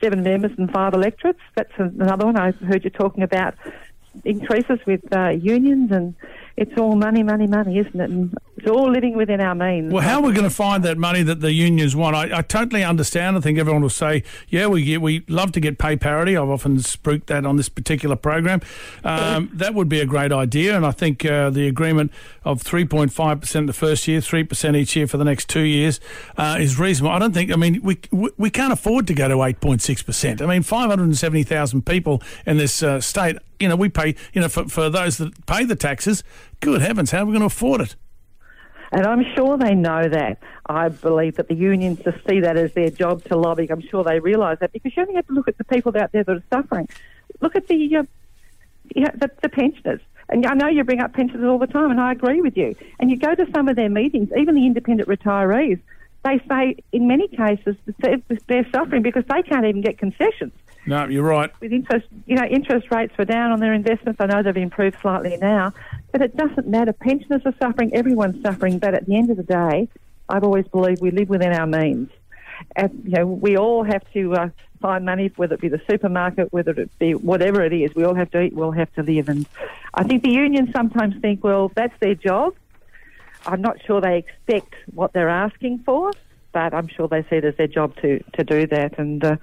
seven 0.00 0.22
members 0.22 0.50
and 0.58 0.70
five 0.70 0.94
electorates. 0.94 1.38
That's 1.54 1.72
another 1.78 2.26
one 2.26 2.36
I 2.36 2.50
heard 2.50 2.84
you 2.84 2.90
talking 2.90 3.22
about 3.22 3.54
increases 4.24 4.78
with 4.86 5.00
uh, 5.14 5.30
unions, 5.30 5.90
and 5.92 6.14
it's 6.56 6.78
all 6.78 6.96
money, 6.96 7.22
money, 7.22 7.46
money, 7.46 7.78
isn't 7.78 8.00
it? 8.00 8.10
And 8.10 8.34
it's 8.64 8.74
all 8.74 8.90
living 8.90 9.14
within 9.14 9.42
our 9.42 9.54
means. 9.54 9.92
Well, 9.92 10.02
how 10.02 10.20
are 10.20 10.22
we 10.22 10.32
going 10.32 10.48
to 10.48 10.54
find 10.54 10.82
that 10.84 10.96
money 10.96 11.22
that 11.22 11.40
the 11.40 11.52
unions 11.52 11.94
want? 11.94 12.16
I, 12.16 12.38
I 12.38 12.40
totally 12.40 12.82
understand. 12.82 13.36
I 13.36 13.40
think 13.40 13.58
everyone 13.58 13.82
will 13.82 13.90
say, 13.90 14.22
yeah, 14.48 14.68
we 14.68 14.82
get, 14.84 15.02
we 15.02 15.22
love 15.28 15.52
to 15.52 15.60
get 15.60 15.76
pay 15.76 15.96
parity. 15.96 16.34
I've 16.34 16.48
often 16.48 16.78
spooked 16.78 17.26
that 17.26 17.44
on 17.44 17.56
this 17.56 17.68
particular 17.68 18.16
program. 18.16 18.62
Um, 19.04 19.50
that 19.52 19.74
would 19.74 19.90
be 19.90 20.00
a 20.00 20.06
great 20.06 20.32
idea, 20.32 20.74
and 20.76 20.86
I 20.86 20.92
think 20.92 21.26
uh, 21.26 21.50
the 21.50 21.68
agreement 21.68 22.10
of 22.42 22.62
3.5% 22.62 23.66
the 23.66 23.72
first 23.74 24.08
year, 24.08 24.20
3% 24.20 24.76
each 24.76 24.96
year 24.96 25.06
for 25.06 25.18
the 25.18 25.24
next 25.24 25.50
two 25.50 25.60
years 25.60 26.00
uh, 26.38 26.56
is 26.58 26.78
reasonable. 26.78 27.14
I 27.14 27.18
don't 27.18 27.34
think, 27.34 27.52
I 27.52 27.56
mean, 27.56 27.82
we, 27.82 27.98
we 28.38 28.48
can't 28.48 28.72
afford 28.72 29.06
to 29.08 29.14
go 29.14 29.28
to 29.28 29.34
8.6%. 29.34 30.40
I 30.40 30.46
mean, 30.46 30.62
570,000 30.62 31.84
people 31.84 32.22
in 32.46 32.56
this 32.56 32.82
uh, 32.82 33.00
state 33.02 33.36
you 33.60 33.68
know, 33.68 33.76
we 33.76 33.88
pay, 33.88 34.16
you 34.32 34.40
know, 34.40 34.48
for, 34.48 34.64
for 34.68 34.90
those 34.90 35.16
that 35.18 35.46
pay 35.46 35.64
the 35.64 35.76
taxes, 35.76 36.24
good 36.60 36.82
heavens, 36.82 37.12
how 37.12 37.22
are 37.22 37.24
we 37.24 37.32
going 37.32 37.40
to 37.40 37.46
afford 37.46 37.80
it? 37.80 37.94
And 38.94 39.06
I'm 39.08 39.24
sure 39.34 39.58
they 39.58 39.74
know 39.74 40.08
that. 40.08 40.38
I 40.66 40.88
believe 40.88 41.34
that 41.36 41.48
the 41.48 41.54
unions 41.54 41.98
just 42.04 42.18
see 42.28 42.38
that 42.40 42.56
as 42.56 42.72
their 42.74 42.90
job 42.90 43.24
to 43.24 43.36
lobby. 43.36 43.66
I'm 43.68 43.80
sure 43.80 44.04
they 44.04 44.20
realise 44.20 44.60
that 44.60 44.72
because 44.72 44.96
you 44.96 45.02
only 45.02 45.16
have 45.16 45.26
to 45.26 45.32
look 45.32 45.48
at 45.48 45.58
the 45.58 45.64
people 45.64 45.92
out 45.98 46.12
there 46.12 46.22
that 46.22 46.36
are 46.36 46.44
suffering. 46.48 46.88
Look 47.40 47.56
at 47.56 47.66
the, 47.66 47.96
uh, 47.96 48.04
know, 48.94 49.10
the, 49.16 49.32
the 49.42 49.48
pensioners. 49.48 50.00
And 50.28 50.46
I 50.46 50.54
know 50.54 50.68
you 50.68 50.84
bring 50.84 51.00
up 51.00 51.12
pensioners 51.12 51.44
all 51.44 51.58
the 51.58 51.66
time, 51.66 51.90
and 51.90 52.00
I 52.00 52.12
agree 52.12 52.40
with 52.40 52.56
you. 52.56 52.76
And 53.00 53.10
you 53.10 53.16
go 53.16 53.34
to 53.34 53.50
some 53.52 53.68
of 53.68 53.74
their 53.74 53.90
meetings, 53.90 54.30
even 54.36 54.54
the 54.54 54.64
independent 54.64 55.08
retirees, 55.08 55.80
they 56.24 56.40
say 56.48 56.76
in 56.92 57.08
many 57.08 57.26
cases 57.26 57.76
they're 58.46 58.66
suffering 58.70 59.02
because 59.02 59.24
they 59.28 59.42
can't 59.42 59.66
even 59.66 59.82
get 59.82 59.98
concessions. 59.98 60.52
No, 60.86 61.06
you're 61.06 61.24
right. 61.24 61.50
With 61.60 61.72
interest, 61.72 62.06
you 62.26 62.36
know, 62.36 62.44
interest 62.44 62.90
rates 62.90 63.16
were 63.16 63.24
down 63.24 63.52
on 63.52 63.60
their 63.60 63.72
investments. 63.72 64.20
I 64.20 64.26
know 64.26 64.42
they've 64.42 64.56
improved 64.56 64.96
slightly 65.00 65.36
now, 65.38 65.72
but 66.12 66.20
it 66.20 66.36
doesn't 66.36 66.66
matter. 66.66 66.92
Pensioners 66.92 67.42
are 67.46 67.54
suffering, 67.58 67.94
everyone's 67.94 68.42
suffering. 68.42 68.78
But 68.78 68.94
at 68.94 69.06
the 69.06 69.16
end 69.16 69.30
of 69.30 69.36
the 69.36 69.42
day, 69.42 69.88
I've 70.28 70.44
always 70.44 70.66
believed 70.68 71.00
we 71.00 71.10
live 71.10 71.28
within 71.28 71.52
our 71.52 71.66
means. 71.66 72.10
And, 72.76 73.02
you 73.04 73.12
know, 73.12 73.26
we 73.26 73.56
all 73.56 73.82
have 73.82 74.02
to 74.12 74.34
uh, 74.34 74.48
find 74.80 75.04
money, 75.04 75.32
whether 75.36 75.54
it 75.54 75.60
be 75.60 75.68
the 75.68 75.80
supermarket, 75.88 76.52
whether 76.52 76.72
it 76.72 76.96
be 76.98 77.14
whatever 77.14 77.64
it 77.64 77.72
is. 77.72 77.94
We 77.94 78.04
all 78.04 78.14
have 78.14 78.30
to 78.32 78.42
eat. 78.42 78.54
We 78.54 78.62
all 78.62 78.72
have 78.72 78.92
to 78.94 79.02
live. 79.02 79.28
And 79.28 79.46
I 79.94 80.04
think 80.04 80.22
the 80.22 80.30
unions 80.30 80.70
sometimes 80.74 81.14
think, 81.20 81.42
well, 81.42 81.72
that's 81.74 81.98
their 82.00 82.14
job. 82.14 82.54
I'm 83.46 83.60
not 83.60 83.82
sure 83.84 84.00
they 84.00 84.18
expect 84.18 84.74
what 84.92 85.12
they're 85.12 85.28
asking 85.28 85.80
for, 85.80 86.12
but 86.52 86.72
I'm 86.72 86.88
sure 86.88 87.08
they 87.08 87.22
see 87.22 87.36
it 87.36 87.44
as 87.44 87.56
their 87.56 87.66
job 87.66 87.96
to, 88.02 88.22
to 88.34 88.44
do 88.44 88.66
that. 88.68 88.98
And 88.98 89.24
uh, 89.24 89.36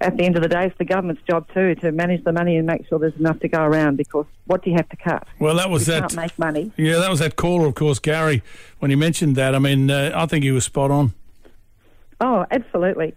at 0.00 0.16
the 0.16 0.24
end 0.24 0.36
of 0.36 0.42
the 0.42 0.48
day, 0.48 0.66
it's 0.66 0.78
the 0.78 0.84
government's 0.84 1.22
job 1.22 1.46
too 1.54 1.74
to 1.76 1.92
manage 1.92 2.22
the 2.24 2.32
money 2.32 2.56
and 2.56 2.66
make 2.66 2.86
sure 2.88 2.98
there's 2.98 3.16
enough 3.16 3.40
to 3.40 3.48
go 3.48 3.62
around. 3.62 3.96
Because 3.96 4.26
what 4.46 4.62
do 4.62 4.70
you 4.70 4.76
have 4.76 4.88
to 4.90 4.96
cut? 4.96 5.26
Well, 5.38 5.56
that 5.56 5.70
was 5.70 5.86
you 5.86 5.94
that. 5.94 6.00
Can't 6.00 6.16
make 6.16 6.38
money. 6.38 6.72
Yeah, 6.76 6.98
that 6.98 7.10
was 7.10 7.20
that 7.20 7.36
caller, 7.36 7.66
of 7.66 7.74
course, 7.74 7.98
Gary. 7.98 8.42
When 8.78 8.90
he 8.90 8.96
mentioned 8.96 9.36
that, 9.36 9.54
I 9.54 9.58
mean, 9.58 9.90
uh, 9.90 10.12
I 10.14 10.26
think 10.26 10.44
he 10.44 10.52
was 10.52 10.64
spot 10.64 10.90
on. 10.90 11.14
Oh, 12.20 12.46
absolutely. 12.50 13.14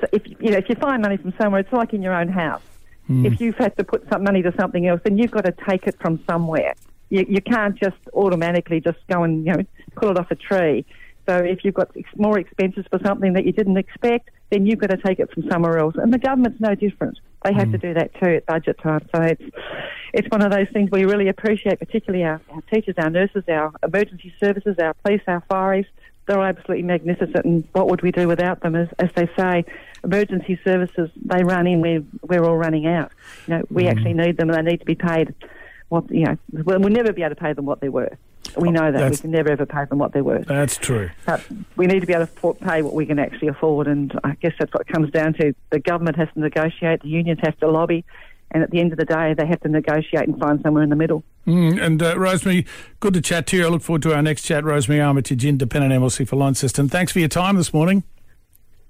So 0.00 0.06
if 0.12 0.26
you 0.26 0.50
know 0.50 0.58
if 0.58 0.68
you 0.68 0.76
find 0.76 1.02
money 1.02 1.16
from 1.16 1.34
somewhere, 1.40 1.60
it's 1.60 1.72
like 1.72 1.92
in 1.92 2.02
your 2.02 2.14
own 2.14 2.28
house. 2.28 2.62
Mm. 3.10 3.26
If 3.26 3.40
you've 3.40 3.56
had 3.56 3.76
to 3.78 3.84
put 3.84 4.08
some 4.10 4.22
money 4.22 4.42
to 4.42 4.52
something 4.58 4.86
else, 4.86 5.00
then 5.02 5.18
you've 5.18 5.30
got 5.30 5.44
to 5.44 5.54
take 5.68 5.86
it 5.86 5.96
from 6.00 6.22
somewhere. 6.28 6.74
You, 7.10 7.24
you 7.28 7.40
can't 7.40 7.74
just 7.74 7.96
automatically 8.12 8.80
just 8.80 8.98
go 9.08 9.24
and 9.24 9.46
you 9.46 9.52
know 9.52 9.64
pull 9.96 10.10
it 10.10 10.18
off 10.18 10.30
a 10.30 10.36
tree. 10.36 10.84
So 11.28 11.36
if 11.36 11.64
you've 11.64 11.74
got 11.74 11.90
more 12.16 12.38
expenses 12.38 12.86
for 12.90 12.98
something 13.04 13.34
that 13.34 13.44
you 13.44 13.52
didn't 13.52 13.76
expect, 13.76 14.30
then 14.50 14.66
you've 14.66 14.78
got 14.78 14.90
to 14.90 14.96
take 14.96 15.18
it 15.18 15.30
from 15.32 15.48
somewhere 15.50 15.78
else. 15.78 15.94
And 15.96 16.12
the 16.12 16.18
government's 16.18 16.60
no 16.60 16.74
different. 16.74 17.18
They 17.44 17.52
have 17.52 17.68
mm. 17.68 17.72
to 17.72 17.78
do 17.78 17.94
that 17.94 18.14
too 18.14 18.30
at 18.30 18.46
budget 18.46 18.78
time. 18.82 19.06
So 19.14 19.22
it's 19.22 19.42
it's 20.12 20.28
one 20.30 20.42
of 20.42 20.50
those 20.50 20.66
things 20.72 20.90
we 20.90 21.04
really 21.04 21.28
appreciate, 21.28 21.78
particularly 21.78 22.24
our, 22.24 22.40
our 22.50 22.62
teachers, 22.72 22.94
our 22.98 23.10
nurses, 23.10 23.44
our 23.48 23.72
emergency 23.82 24.34
services, 24.40 24.76
our 24.78 24.94
police, 25.04 25.20
our 25.26 25.42
fireys. 25.50 25.86
They're 26.26 26.42
absolutely 26.42 26.82
magnificent, 26.82 27.44
and 27.46 27.64
what 27.72 27.88
would 27.88 28.02
we 28.02 28.12
do 28.12 28.28
without 28.28 28.60
them? 28.60 28.74
As, 28.74 28.88
as 28.98 29.08
they 29.14 29.30
say, 29.34 29.64
emergency 30.04 30.60
services 30.62 31.10
they 31.24 31.42
run 31.42 31.66
in, 31.66 31.80
we're 31.80 32.04
we're 32.22 32.44
all 32.44 32.56
running 32.56 32.86
out. 32.86 33.12
You 33.46 33.54
know, 33.54 33.62
we 33.70 33.84
mm. 33.84 33.90
actually 33.90 34.14
need 34.14 34.36
them, 34.36 34.50
and 34.50 34.66
they 34.66 34.72
need 34.72 34.80
to 34.80 34.86
be 34.86 34.94
paid. 34.94 35.34
What 35.88 36.10
you 36.10 36.24
know, 36.24 36.36
we'll 36.52 36.80
never 36.80 37.14
be 37.14 37.22
able 37.22 37.34
to 37.34 37.40
pay 37.40 37.54
them 37.54 37.64
what 37.64 37.80
they're 37.80 37.90
worth. 37.90 38.18
We 38.60 38.70
know 38.70 38.92
that. 38.92 38.98
That's, 38.98 39.18
we 39.18 39.22
can 39.22 39.30
never 39.30 39.50
ever 39.50 39.66
pay 39.66 39.84
them 39.84 39.98
what 39.98 40.12
they're 40.12 40.24
worth. 40.24 40.46
That's 40.46 40.76
true. 40.76 41.10
But 41.26 41.42
we 41.76 41.86
need 41.86 42.00
to 42.00 42.06
be 42.06 42.12
able 42.12 42.26
to 42.26 42.54
pay 42.54 42.82
what 42.82 42.94
we 42.94 43.06
can 43.06 43.18
actually 43.18 43.48
afford, 43.48 43.86
and 43.86 44.18
I 44.24 44.34
guess 44.40 44.52
that's 44.58 44.72
what 44.72 44.82
it 44.82 44.92
comes 44.92 45.10
down 45.10 45.34
to. 45.34 45.54
The 45.70 45.80
government 45.80 46.16
has 46.16 46.28
to 46.34 46.40
negotiate, 46.40 47.02
the 47.02 47.08
unions 47.08 47.40
have 47.42 47.58
to 47.58 47.68
lobby, 47.68 48.04
and 48.50 48.62
at 48.62 48.70
the 48.70 48.80
end 48.80 48.92
of 48.92 48.98
the 48.98 49.04
day, 49.04 49.34
they 49.34 49.46
have 49.46 49.60
to 49.60 49.68
negotiate 49.68 50.26
and 50.26 50.38
find 50.38 50.60
somewhere 50.62 50.82
in 50.82 50.90
the 50.90 50.96
middle. 50.96 51.22
Mm, 51.46 51.82
and 51.82 52.02
uh, 52.02 52.18
Rosemary, 52.18 52.66
good 53.00 53.14
to 53.14 53.20
chat 53.20 53.46
to 53.48 53.56
you. 53.56 53.66
I 53.66 53.68
look 53.68 53.82
forward 53.82 54.02
to 54.02 54.14
our 54.14 54.22
next 54.22 54.42
chat. 54.42 54.64
Rosemary 54.64 55.00
Armitage, 55.00 55.44
Independent 55.44 55.92
MLC 55.92 56.26
for 56.26 56.36
Launceston. 56.36 56.88
Thanks 56.88 57.12
for 57.12 57.18
your 57.20 57.28
time 57.28 57.56
this 57.56 57.72
morning. 57.72 58.04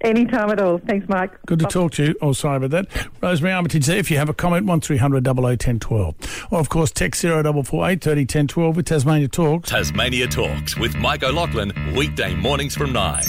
Anytime 0.01 0.51
at 0.51 0.61
all. 0.61 0.79
Thanks, 0.79 1.09
Mike. 1.09 1.33
Good 1.47 1.59
to 1.59 1.65
Bye. 1.65 1.71
talk 1.71 1.93
to 1.93 2.05
you. 2.05 2.15
Oh, 2.23 2.33
sorry 2.33 2.65
about 2.65 2.71
that. 2.71 3.09
Rosemary 3.21 3.53
Armitage 3.53 3.87
there. 3.87 3.99
If 3.99 4.11
you 4.11 4.17
have 4.19 4.29
a 4.29 4.35
comment, 4.35 4.67
1300 4.67 5.27
1012. 5.27 6.47
Or, 6.51 6.61
of 6.61 6.69
course, 6.69 6.93
text 6.93 7.23
0448 7.23 8.01
30 8.01 8.21
1012 8.23 8.77
with 8.77 8.87
Tasmania 8.87 9.29
Talks. 9.29 9.71
Tasmania 9.71 10.29
Talks 10.29 10.77
with 10.77 10.97
Mike 10.97 11.25
O'Loughlin, 11.25 11.73
weekday 11.97 12.35
mornings 12.35 12.77
from 12.77 12.93
9. 12.93 13.25